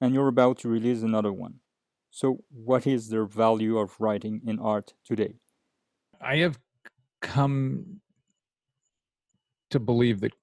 and 0.00 0.12
you're 0.12 0.28
about 0.28 0.58
to 0.60 0.68
release 0.68 1.02
another 1.02 1.32
one. 1.32 1.60
So, 2.14 2.44
what 2.50 2.86
is 2.86 3.08
the 3.08 3.24
value 3.24 3.78
of 3.78 3.98
writing 3.98 4.42
in 4.46 4.58
art 4.58 4.92
today? 5.02 5.32
I 6.20 6.36
have 6.36 6.58
come 7.22 8.02
to 9.70 9.80
believe 9.80 10.20
that 10.20 10.34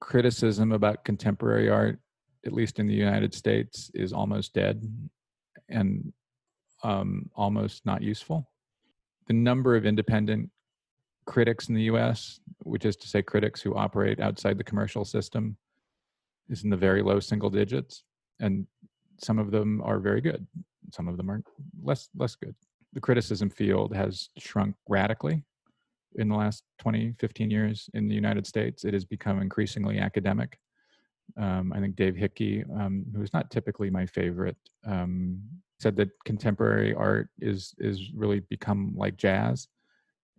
criticism 0.00 0.72
about 0.72 1.04
contemporary 1.04 1.70
art, 1.70 2.00
at 2.44 2.52
least 2.52 2.80
in 2.80 2.88
the 2.88 2.94
United 2.94 3.32
States, 3.32 3.92
is 3.94 4.12
almost 4.12 4.54
dead 4.54 4.82
and 5.68 6.12
um, 6.82 7.30
almost 7.36 7.86
not 7.86 8.02
useful. 8.02 8.50
The 9.28 9.34
number 9.34 9.76
of 9.76 9.86
independent 9.86 10.50
critics 11.26 11.68
in 11.68 11.76
the 11.76 11.84
US, 11.94 12.40
which 12.64 12.84
is 12.84 12.96
to 12.96 13.06
say 13.06 13.22
critics 13.22 13.60
who 13.62 13.76
operate 13.76 14.18
outside 14.18 14.58
the 14.58 14.64
commercial 14.64 15.04
system, 15.04 15.56
is 16.48 16.64
in 16.64 16.70
the 16.70 16.76
very 16.76 17.02
low 17.02 17.20
single 17.20 17.50
digits. 17.50 18.02
And 18.40 18.66
some 19.18 19.38
of 19.38 19.52
them 19.52 19.80
are 19.84 20.00
very 20.00 20.20
good. 20.20 20.44
Some 20.92 21.08
of 21.08 21.16
them 21.16 21.30
are 21.30 21.42
less 21.82 22.08
less 22.14 22.34
good. 22.34 22.54
The 22.92 23.00
criticism 23.00 23.50
field 23.50 23.94
has 23.94 24.28
shrunk 24.38 24.76
radically 24.88 25.44
in 26.16 26.28
the 26.28 26.36
last 26.36 26.64
20, 26.78 27.14
15 27.18 27.50
years 27.50 27.88
in 27.94 28.06
the 28.06 28.14
United 28.14 28.46
States. 28.46 28.84
It 28.84 28.92
has 28.92 29.04
become 29.04 29.40
increasingly 29.40 29.98
academic. 29.98 30.58
Um, 31.38 31.72
I 31.74 31.80
think 31.80 31.96
Dave 31.96 32.16
Hickey, 32.16 32.64
um, 32.78 33.06
who 33.14 33.22
is 33.22 33.32
not 33.32 33.50
typically 33.50 33.88
my 33.88 34.04
favorite, 34.04 34.56
um, 34.86 35.40
said 35.80 35.96
that 35.96 36.10
contemporary 36.24 36.94
art 36.94 37.28
is 37.40 37.74
is 37.78 38.12
really 38.14 38.40
become 38.40 38.92
like 38.96 39.16
jazz 39.16 39.68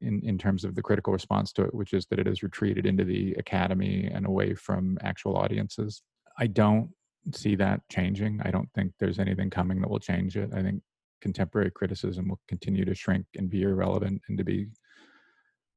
in, 0.02 0.22
in 0.24 0.38
terms 0.38 0.63
of 0.63 0.76
the 0.76 0.82
critical 0.82 1.13
response 1.13 1.52
to 1.54 1.63
it, 1.63 1.74
which 1.74 1.94
is 1.94 2.06
that 2.08 2.20
it 2.20 2.28
has 2.28 2.44
retreated 2.44 2.86
into 2.86 3.04
the 3.04 3.34
academy 3.34 4.10
and 4.13 4.26
away 4.26 4.54
from 4.54 4.98
actual 5.02 5.36
audiences. 5.36 6.02
I 6.38 6.48
don't 6.48 6.89
see 7.32 7.56
that 7.56 7.82
changing. 7.90 8.42
I 8.44 8.52
don't 8.52 8.70
think 8.74 8.94
there's 9.00 9.20
anything 9.20 9.50
coming 9.50 9.82
that 9.82 9.90
will 9.90 10.00
change 10.00 10.36
it. 10.38 10.50
I 10.54 10.62
think 10.62 10.82
contemporary 11.22 11.72
criticism 11.72 12.28
will 12.28 12.42
continue 12.48 12.86
to 12.86 12.94
shrink 12.96 13.26
and 13.38 13.50
be 13.50 13.64
irrelevant 13.64 14.22
and 14.28 14.38
to 14.38 14.44
be 14.44 14.68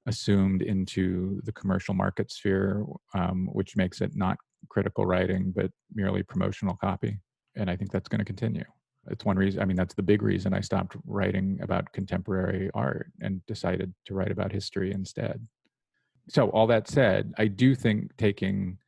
assumed 0.07 0.63
into 0.63 1.41
the 1.45 1.53
commercial 1.53 1.95
market 1.95 2.31
sphere, 2.31 2.85
um, 3.15 3.49
which 3.53 3.77
makes 3.77 4.01
it 4.01 4.13
not 4.15 4.37
critical 4.69 5.05
writing, 5.05 5.53
but 5.55 5.71
merely 5.95 6.23
promotional 6.23 6.77
copy. 6.77 7.19
And 7.57 7.71
I 7.71 7.77
think 7.77 7.91
that's 7.91 8.09
going 8.09 8.19
to 8.19 8.25
continue. 8.25 8.65
It's 9.09 9.25
one 9.25 9.37
reason, 9.37 9.63
I 9.63 9.65
mean, 9.65 9.77
that's 9.77 9.95
the 9.95 10.03
big 10.03 10.23
reason 10.23 10.53
I 10.53 10.61
stopped 10.61 10.97
writing 11.07 11.59
about 11.63 11.93
contemporary 11.93 12.71
art 12.75 13.13
and 13.21 13.45
decided 13.47 13.95
to 14.07 14.15
write 14.15 14.33
about 14.33 14.53
history 14.53 14.93
instead. 14.93 15.47
So, 16.29 16.49
all 16.49 16.67
that 16.67 16.89
said, 16.89 17.33
I 17.39 17.47
do 17.47 17.77
think 17.77 18.17
taking 18.17 18.79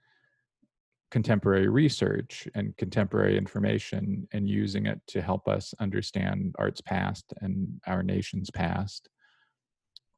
contemporary 1.10 1.68
research 1.68 2.46
and 2.54 2.76
contemporary 2.76 3.38
information 3.38 4.28
and 4.32 4.48
using 4.48 4.86
it 4.86 5.00
to 5.06 5.22
help 5.22 5.48
us 5.48 5.74
understand 5.80 6.54
art's 6.58 6.80
past 6.80 7.32
and 7.40 7.80
our 7.86 8.02
nation's 8.02 8.50
past 8.50 9.08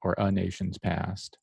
or 0.02 0.14
a 0.18 0.30
nation's 0.30 0.78
past. 0.78 1.38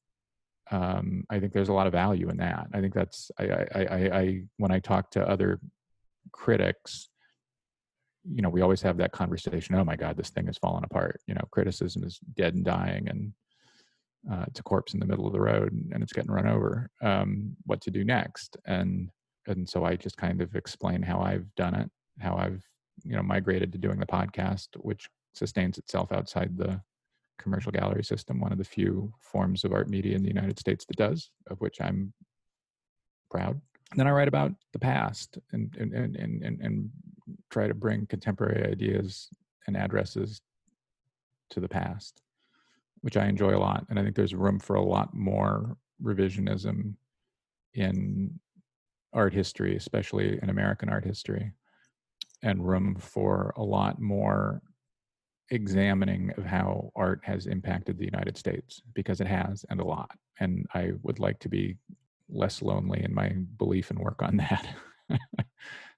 Um, 0.70 1.24
i 1.30 1.40
think 1.40 1.54
there's 1.54 1.70
a 1.70 1.74
lot 1.74 1.88
of 1.88 1.94
value 1.94 2.30
in 2.30 2.38
that. 2.38 2.68
I 2.74 2.82
think 2.82 2.94
that's 2.94 3.32
I, 3.40 3.46
I 3.46 3.86
i 3.90 4.20
i 4.20 4.42
when 4.58 4.72
i 4.72 4.80
talk 4.80 5.12
to 5.12 5.30
other 5.30 5.62
critics 6.34 7.10
you 8.30 8.42
know 8.42 8.50
we 8.50 8.62
always 8.62 8.82
have 8.82 8.98
that 8.98 9.14
conversation 9.14 9.76
oh 9.76 9.86
my 9.86 9.96
god 9.96 10.18
this 10.18 10.30
thing 10.30 10.48
has 10.48 10.58
fallen 10.58 10.84
apart. 10.84 11.22
You 11.26 11.36
know 11.36 11.48
criticism 11.52 12.04
is 12.04 12.20
dead 12.36 12.56
and 12.56 12.66
dying 12.66 13.08
and 13.08 13.32
uh, 14.30 14.44
it's 14.48 14.60
a 14.60 14.64
corpse 14.64 14.94
in 14.94 15.00
the 15.00 15.06
middle 15.06 15.26
of 15.26 15.32
the 15.32 15.40
road 15.40 15.72
and 15.92 16.04
it's 16.04 16.12
getting 16.12 16.32
run 16.32 16.48
over. 16.48 16.90
Um, 17.02 17.56
what 17.66 17.80
to 17.82 17.92
do 17.92 18.04
next? 18.04 18.58
And 18.66 19.10
and 19.48 19.68
so 19.68 19.84
i 19.84 19.96
just 19.96 20.18
kind 20.18 20.42
of 20.42 20.56
explain 20.56 21.02
how 21.02 21.20
i've 21.20 21.54
done 21.56 21.74
it 21.76 21.90
how 22.20 22.36
i've 22.36 22.64
you 23.04 23.16
know 23.16 23.24
migrated 23.24 23.72
to 23.72 23.78
doing 23.78 24.00
the 24.00 24.06
podcast 24.06 24.68
which 24.78 25.10
sustains 25.34 25.78
itself 25.78 26.12
outside 26.12 26.58
the 26.58 26.82
commercial 27.38 27.72
gallery 27.72 28.04
system, 28.04 28.40
one 28.40 28.52
of 28.52 28.58
the 28.58 28.64
few 28.64 29.14
forms 29.20 29.64
of 29.64 29.72
art 29.72 29.90
media 29.90 30.16
in 30.16 30.24
the 30.24 30.28
United 30.28 30.60
States 30.60 30.86
that 30.86 30.98
does, 30.98 31.30
of 31.48 31.60
which 31.62 31.80
I'm 31.80 32.14
proud. 33.30 33.62
And 33.92 34.00
then 34.00 34.08
I 34.08 34.12
write 34.12 34.28
about 34.28 34.52
the 34.74 34.80
past 34.80 35.38
and 35.54 35.74
and, 35.80 35.94
and, 35.94 36.16
and, 36.16 36.62
and 36.62 36.90
try 37.50 37.68
to 37.68 37.74
bring 37.74 38.06
contemporary 38.08 38.70
ideas 38.70 39.30
and 39.66 39.78
addresses 39.78 40.42
to 41.52 41.60
the 41.60 41.70
past, 41.70 42.22
which 43.02 43.16
I 43.16 43.28
enjoy 43.28 43.56
a 43.56 43.60
lot. 43.60 43.86
And 43.90 43.98
I 43.98 44.04
think 44.04 44.16
there's 44.16 44.36
room 44.36 44.60
for 44.60 44.76
a 44.76 44.84
lot 44.84 45.14
more 45.14 45.78
revisionism 46.04 46.96
in 47.74 48.40
art 49.14 49.34
history, 49.34 49.76
especially 49.76 50.40
in 50.42 50.50
American 50.50 50.90
art 50.90 51.06
history, 51.06 51.52
and 52.44 52.68
room 52.68 52.96
for 52.96 53.54
a 53.58 53.64
lot 53.64 54.00
more 54.00 54.62
examining 55.50 56.32
of 56.38 56.46
how 56.46 56.92
art 56.96 57.22
has 57.24 57.48
impacted 57.48 57.98
the 57.98 58.06
United 58.06 58.38
States 58.38 58.82
because 58.94 59.22
it 59.22 59.28
has 59.28 59.66
and 59.70 59.80
a 59.80 59.86
lot. 59.86 60.12
And 60.40 60.66
I 60.74 60.92
would 61.04 61.20
like 61.20 61.40
to 61.40 61.50
be 61.50 61.78
less 62.30 62.62
lonely 62.62 63.04
in 63.04 63.14
my 63.14 63.30
belief 63.58 63.90
and 63.90 64.00
work 64.00 64.22
on 64.22 64.38
that. 64.50 64.68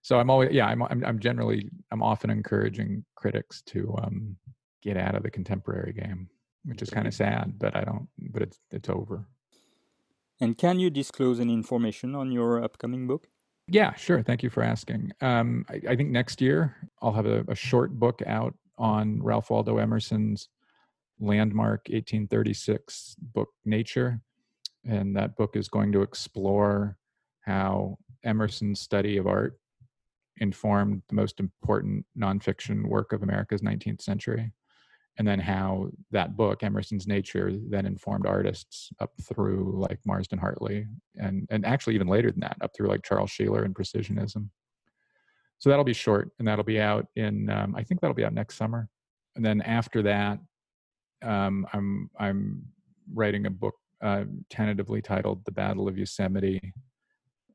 so 0.02 0.20
I'm 0.20 0.30
always 0.30 0.52
yeah 0.52 0.68
I'm, 0.68 0.84
I'm, 0.84 1.04
I'm 1.04 1.20
generally 1.20 1.70
I'm 1.92 2.04
often 2.04 2.30
encouraging 2.30 3.04
critics 3.16 3.64
to 3.64 3.96
um, 4.04 4.36
get 4.82 4.98
out 4.98 5.16
of 5.16 5.24
the 5.24 5.32
contemporary 5.32 5.94
game, 5.94 6.30
which 6.66 6.82
is 6.82 6.90
kind 6.90 7.08
of 7.08 7.14
sad, 7.14 7.54
but 7.58 7.76
I 7.76 7.84
don't. 7.84 8.08
But 8.32 8.44
it's 8.44 8.60
it's 8.72 8.90
over. 8.90 9.28
And 10.42 10.58
can 10.58 10.80
you 10.80 10.90
disclose 10.90 11.40
any 11.40 11.54
information 11.54 12.16
on 12.16 12.32
your 12.32 12.64
upcoming 12.64 13.08
book? 13.08 13.28
Yeah, 13.68 13.94
sure. 13.96 14.24
Thank 14.24 14.42
you 14.42 14.50
for 14.50 14.64
asking. 14.64 15.12
Um, 15.22 15.66
I, 15.70 15.82
I, 15.90 15.96
think 15.96 16.10
next 16.10 16.42
year 16.42 16.76
I'll 17.02 17.14
have 17.14 17.28
a, 17.28 17.44
a 17.48 17.56
short 17.56 17.92
book 17.92 18.22
out 18.26 18.56
on 18.78 19.22
Ralph 19.22 19.52
Waldo 19.52 19.78
Emerson's 19.78 20.50
landmark 21.20 21.82
1836 21.90 23.16
book, 23.20 23.50
Nature. 23.66 24.22
And 24.86 25.16
that 25.18 25.36
book 25.36 25.56
is 25.56 25.68
going 25.68 25.92
to 25.92 26.02
explore 26.02 26.98
how 27.42 27.98
Emerson's 28.24 28.80
study 28.80 29.18
of 29.18 29.28
art 29.28 29.60
informed 30.38 31.04
the 31.10 31.16
most 31.16 31.40
important 31.40 32.06
nonfiction 32.18 32.88
work 32.88 33.12
of 33.14 33.22
America's 33.22 33.62
19th 33.62 34.02
century. 34.02 34.52
And 35.20 35.28
then 35.28 35.40
how 35.40 35.90
that 36.12 36.38
book, 36.38 36.64
Emerson's 36.64 37.06
Nature, 37.06 37.52
then 37.70 37.86
informed 37.86 38.26
artists 38.26 38.90
up 39.02 39.12
through 39.22 39.74
like 39.78 40.00
Marsden 40.06 40.40
Hartley 40.40 40.88
and, 41.18 41.46
and 41.52 41.66
actually 41.66 41.96
even 41.96 42.08
later 42.08 42.32
than 42.32 42.40
that, 42.40 42.58
up 42.62 42.72
through 42.76 42.88
like 42.88 43.04
Charles 43.04 43.30
Sheeler 43.30 43.66
and 43.66 43.76
Precisionism. 43.76 44.50
So 45.60 45.70
that'll 45.70 45.84
be 45.84 45.94
short 45.94 46.32
and 46.40 46.48
that'll 46.48 46.64
be 46.64 46.80
out 46.80 47.06
in 47.18 47.50
um, 47.50 47.76
i 47.76 47.84
think 47.84 48.00
that'll 48.00 48.16
be 48.16 48.24
out 48.24 48.34
next 48.34 48.56
summer. 48.56 48.90
And 49.36 49.46
then 49.46 49.62
after 49.62 50.02
that 50.04 50.40
um, 51.24 51.68
i'm 51.74 52.10
i'm 52.18 52.64
writing 53.14 53.46
a 53.46 53.50
book 53.50 53.76
uh, 54.02 54.24
tentatively 54.50 55.02
titled 55.02 55.44
the 55.44 55.52
battle 55.52 55.90
of 55.90 55.98
yosemite 55.98 56.74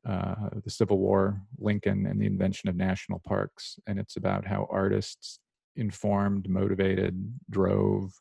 uh, 0.07 0.35
the 0.63 0.69
civil 0.69 0.99
war 0.99 1.41
lincoln 1.57 2.05
and 2.05 2.21
the 2.21 2.27
invention 2.27 2.69
of 2.69 2.75
national 2.75 3.19
parks. 3.25 3.79
And 3.87 3.97
it's 3.97 4.17
about 4.17 4.45
how 4.45 4.67
artists 4.69 5.39
informed, 5.75 6.49
motivated, 6.49 7.33
drove 7.49 8.13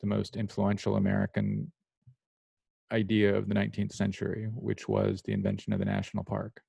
the 0.00 0.06
most 0.06 0.36
influential 0.36 0.96
American 0.96 1.70
idea 2.92 3.34
of 3.34 3.48
the 3.48 3.54
19th 3.54 3.92
century, 3.92 4.48
which 4.54 4.88
was 4.88 5.22
the 5.22 5.32
invention 5.32 5.72
of 5.72 5.78
the 5.78 5.84
national 5.84 6.24
park. 6.24 6.60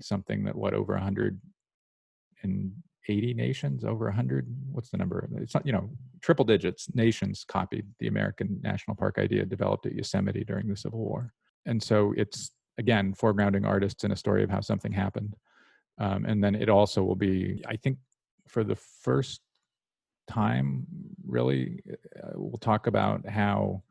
Something 0.00 0.44
that 0.44 0.56
what 0.56 0.74
over 0.74 0.92
180 0.94 3.34
nations, 3.34 3.84
over 3.84 4.06
100, 4.06 4.46
what's 4.72 4.90
the 4.90 4.96
number? 4.96 5.28
It's 5.36 5.54
not, 5.54 5.66
you 5.66 5.72
know, 5.72 5.90
triple 6.20 6.44
digits 6.44 6.88
nations 6.94 7.44
copied 7.46 7.86
the 7.98 8.08
American 8.08 8.58
national 8.62 8.96
park 8.96 9.18
idea 9.18 9.44
developed 9.44 9.86
at 9.86 9.94
Yosemite 9.94 10.44
during 10.44 10.68
the 10.68 10.76
Civil 10.76 11.00
War. 11.00 11.32
And 11.66 11.82
so 11.82 12.14
it's 12.16 12.52
again 12.78 13.14
foregrounding 13.14 13.66
artists 13.66 14.04
in 14.04 14.12
a 14.12 14.16
story 14.16 14.42
of 14.42 14.50
how 14.50 14.60
something 14.60 14.92
happened. 14.92 15.36
Um, 15.98 16.24
and 16.24 16.42
then 16.42 16.54
it 16.54 16.70
also 16.70 17.02
will 17.02 17.16
be, 17.16 17.62
I 17.68 17.76
think, 17.76 17.98
for 18.48 18.64
the 18.64 18.76
first 18.76 19.42
time, 20.32 20.86
really, 21.26 21.82
uh, 22.22 22.32
we'll 22.34 22.58
talk 22.58 22.86
about 22.86 23.26
how 23.28 23.82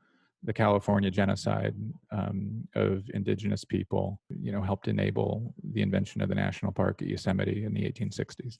the 0.44 0.54
California 0.54 1.12
genocide 1.12 1.76
um, 2.12 2.68
of 2.76 3.04
indigenous 3.14 3.64
people, 3.64 4.20
you 4.30 4.52
know, 4.52 4.62
helped 4.62 4.88
enable 4.88 5.54
the 5.76 5.82
invention 5.82 6.22
of 6.22 6.30
the 6.30 6.36
national 6.36 6.72
park 6.72 7.02
at 7.02 7.08
Yosemite 7.08 7.64
in 7.64 7.74
the 7.74 7.84
1860s. 7.84 8.58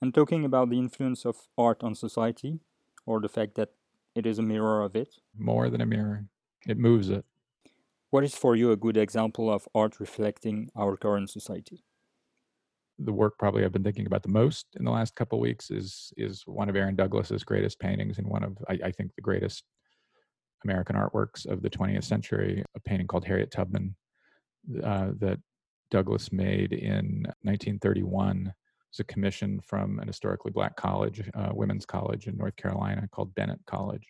And 0.00 0.14
talking 0.14 0.44
about 0.44 0.70
the 0.70 0.78
influence 0.78 1.26
of 1.26 1.36
art 1.56 1.82
on 1.82 1.94
society, 1.94 2.60
or 3.06 3.20
the 3.20 3.28
fact 3.28 3.54
that 3.56 3.70
it 4.14 4.26
is 4.26 4.38
a 4.38 4.42
mirror 4.42 4.82
of 4.82 4.96
it. 4.96 5.14
More 5.36 5.68
than 5.70 5.80
a 5.80 5.86
mirror, 5.86 6.26
it 6.66 6.78
moves 6.78 7.08
it. 7.10 7.24
What 8.10 8.24
is 8.24 8.34
for 8.34 8.56
you 8.56 8.72
a 8.72 8.76
good 8.76 8.96
example 8.96 9.50
of 9.50 9.68
art 9.74 10.00
reflecting 10.00 10.70
our 10.76 10.96
current 10.96 11.30
society? 11.30 11.84
The 13.04 13.12
work 13.12 13.38
probably 13.38 13.64
I've 13.64 13.72
been 13.72 13.84
thinking 13.84 14.06
about 14.06 14.22
the 14.22 14.28
most 14.28 14.66
in 14.76 14.84
the 14.84 14.90
last 14.90 15.14
couple 15.14 15.40
weeks 15.40 15.70
is 15.70 16.12
is 16.16 16.42
one 16.46 16.68
of 16.68 16.76
Aaron 16.76 16.96
Douglas's 16.96 17.44
greatest 17.44 17.78
paintings 17.78 18.18
and 18.18 18.26
one 18.26 18.42
of 18.42 18.56
I, 18.68 18.78
I, 18.84 18.92
think 18.92 19.14
the 19.14 19.22
greatest 19.22 19.64
American 20.64 20.96
artworks 20.96 21.46
of 21.46 21.62
the 21.62 21.70
20th 21.70 22.04
century, 22.04 22.64
a 22.76 22.80
painting 22.80 23.06
called 23.06 23.24
Harriet 23.24 23.50
Tubman 23.50 23.96
uh, 24.82 25.10
that 25.18 25.38
Douglas 25.90 26.32
made 26.32 26.72
in 26.72 27.24
1931. 27.42 28.46
It 28.46 28.52
was 28.90 29.00
a 29.00 29.04
commission 29.04 29.60
from 29.66 29.98
an 29.98 30.06
historically 30.06 30.52
black 30.52 30.76
college, 30.76 31.28
uh, 31.34 31.50
women's 31.52 31.86
college 31.86 32.26
in 32.26 32.36
North 32.36 32.56
Carolina 32.56 33.08
called 33.10 33.34
Bennett 33.34 33.60
College. 33.66 34.06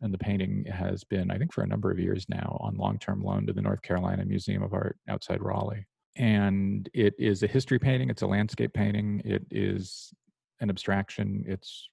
And 0.00 0.12
the 0.12 0.18
painting 0.18 0.64
has 0.66 1.04
been, 1.04 1.30
I 1.30 1.38
think, 1.38 1.52
for 1.52 1.62
a 1.62 1.66
number 1.66 1.90
of 1.90 1.98
years 1.98 2.26
now 2.28 2.58
on 2.60 2.76
long 2.76 2.98
term 2.98 3.22
loan 3.22 3.46
to 3.46 3.52
the 3.52 3.62
North 3.62 3.82
Carolina 3.82 4.24
Museum 4.24 4.62
of 4.62 4.74
Art 4.74 4.98
outside 5.08 5.40
Raleigh 5.40 5.86
and 6.16 6.88
it 6.92 7.14
is 7.18 7.42
a 7.42 7.46
history 7.46 7.78
painting 7.78 8.10
it's 8.10 8.22
a 8.22 8.26
landscape 8.26 8.72
painting 8.74 9.22
it 9.24 9.44
is 9.50 10.12
an 10.60 10.68
abstraction 10.68 11.44
it's 11.46 11.88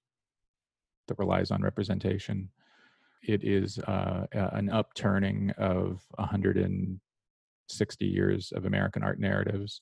that 1.10 1.20
relies 1.20 1.52
on 1.52 1.62
representation. 1.62 2.50
It 3.22 3.44
is 3.44 3.80
uh, 3.80 4.28
an 4.32 4.70
upturning 4.70 5.52
of 5.58 6.02
160 6.16 8.06
years 8.06 8.54
of 8.56 8.64
american 8.66 9.04
art 9.04 9.20
narratives. 9.20 9.82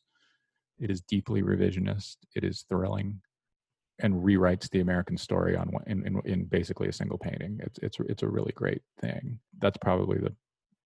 It 0.79 0.89
is 0.89 1.01
deeply 1.01 1.43
revisionist 1.43 2.15
it 2.35 2.43
is 2.43 2.65
thrilling 2.67 3.21
and 3.99 4.13
rewrites 4.15 4.69
the 4.69 4.79
american 4.79 5.17
story 5.17 5.55
on 5.55 5.71
in, 5.85 6.05
in, 6.05 6.21
in 6.25 6.45
basically 6.45 6.88
a 6.88 6.93
single 6.93 7.19
painting. 7.19 7.59
It's 7.61 7.77
it's 7.83 7.97
it's 8.07 8.23
a 8.23 8.27
really 8.27 8.53
great 8.55 8.81
thing. 8.99 9.39
That's 9.59 9.77
probably 9.77 10.17
the 10.17 10.33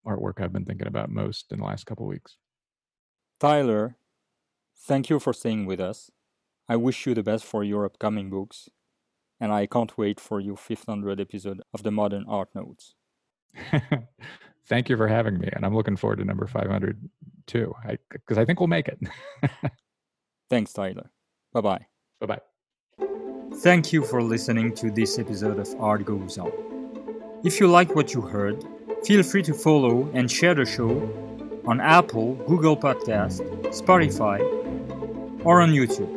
artwork 0.06 0.42
i've 0.42 0.52
been 0.52 0.66
thinking 0.66 0.88
about 0.88 1.12
most 1.12 1.52
in 1.52 1.60
the 1.60 1.66
last 1.66 1.86
couple 1.86 2.08
weeks 2.08 2.36
Tyler, 3.42 3.96
thank 4.78 5.10
you 5.10 5.20
for 5.20 5.34
staying 5.34 5.66
with 5.66 5.80
us. 5.80 6.12
I 6.70 6.76
wish 6.76 7.08
you 7.08 7.16
the 7.16 7.24
best 7.24 7.44
for 7.44 7.64
your 7.64 7.86
upcoming 7.86 8.30
books, 8.30 8.70
and 9.40 9.52
I 9.52 9.66
can't 9.66 9.98
wait 9.98 10.20
for 10.20 10.40
your 10.40 10.56
500 10.56 11.20
episode 11.20 11.60
of 11.74 11.82
the 11.82 11.90
Modern 11.90 12.24
Art 12.28 12.50
Notes. 12.54 12.94
thank 14.68 14.90
you 14.90 14.96
for 14.96 15.08
having 15.08 15.40
me, 15.40 15.50
and 15.54 15.66
I'm 15.66 15.74
looking 15.74 15.96
forward 15.96 16.20
to 16.20 16.24
number 16.24 16.46
500 16.46 17.10
too, 17.48 17.74
because 18.12 18.38
I, 18.38 18.42
I 18.42 18.46
think 18.46 18.60
we'll 18.60 18.68
make 18.68 18.88
it. 18.88 19.00
Thanks, 20.52 20.72
Tyler. 20.72 21.10
Bye 21.52 21.62
bye. 21.62 21.86
Bye 22.20 22.28
bye. 22.28 23.08
Thank 23.56 23.92
you 23.92 24.04
for 24.04 24.22
listening 24.22 24.76
to 24.76 24.92
this 24.92 25.18
episode 25.18 25.58
of 25.58 25.68
Art 25.82 26.06
Goes 26.06 26.38
On. 26.38 26.52
If 27.44 27.60
you 27.60 27.68
like 27.68 27.96
what 27.96 28.14
you 28.14 28.22
heard, 28.22 28.64
feel 29.04 29.24
free 29.24 29.42
to 29.42 29.54
follow 29.56 30.12
and 30.14 30.30
share 30.30 30.54
the 30.54 30.64
show 30.64 31.31
on 31.66 31.80
Apple, 31.80 32.36
Google 32.48 32.78
Podcast, 32.78 33.42
Spotify, 33.70 34.40
or 35.46 35.62
on 35.62 35.72
YouTube. 35.72 36.10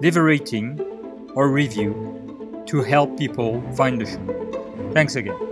Leave 0.00 0.16
a 0.16 0.22
rating 0.22 0.80
or 1.34 1.50
review 1.50 2.62
to 2.66 2.82
help 2.82 3.18
people 3.18 3.62
find 3.72 4.00
the 4.00 4.06
show. 4.06 4.90
Thanks 4.92 5.16
again. 5.16 5.49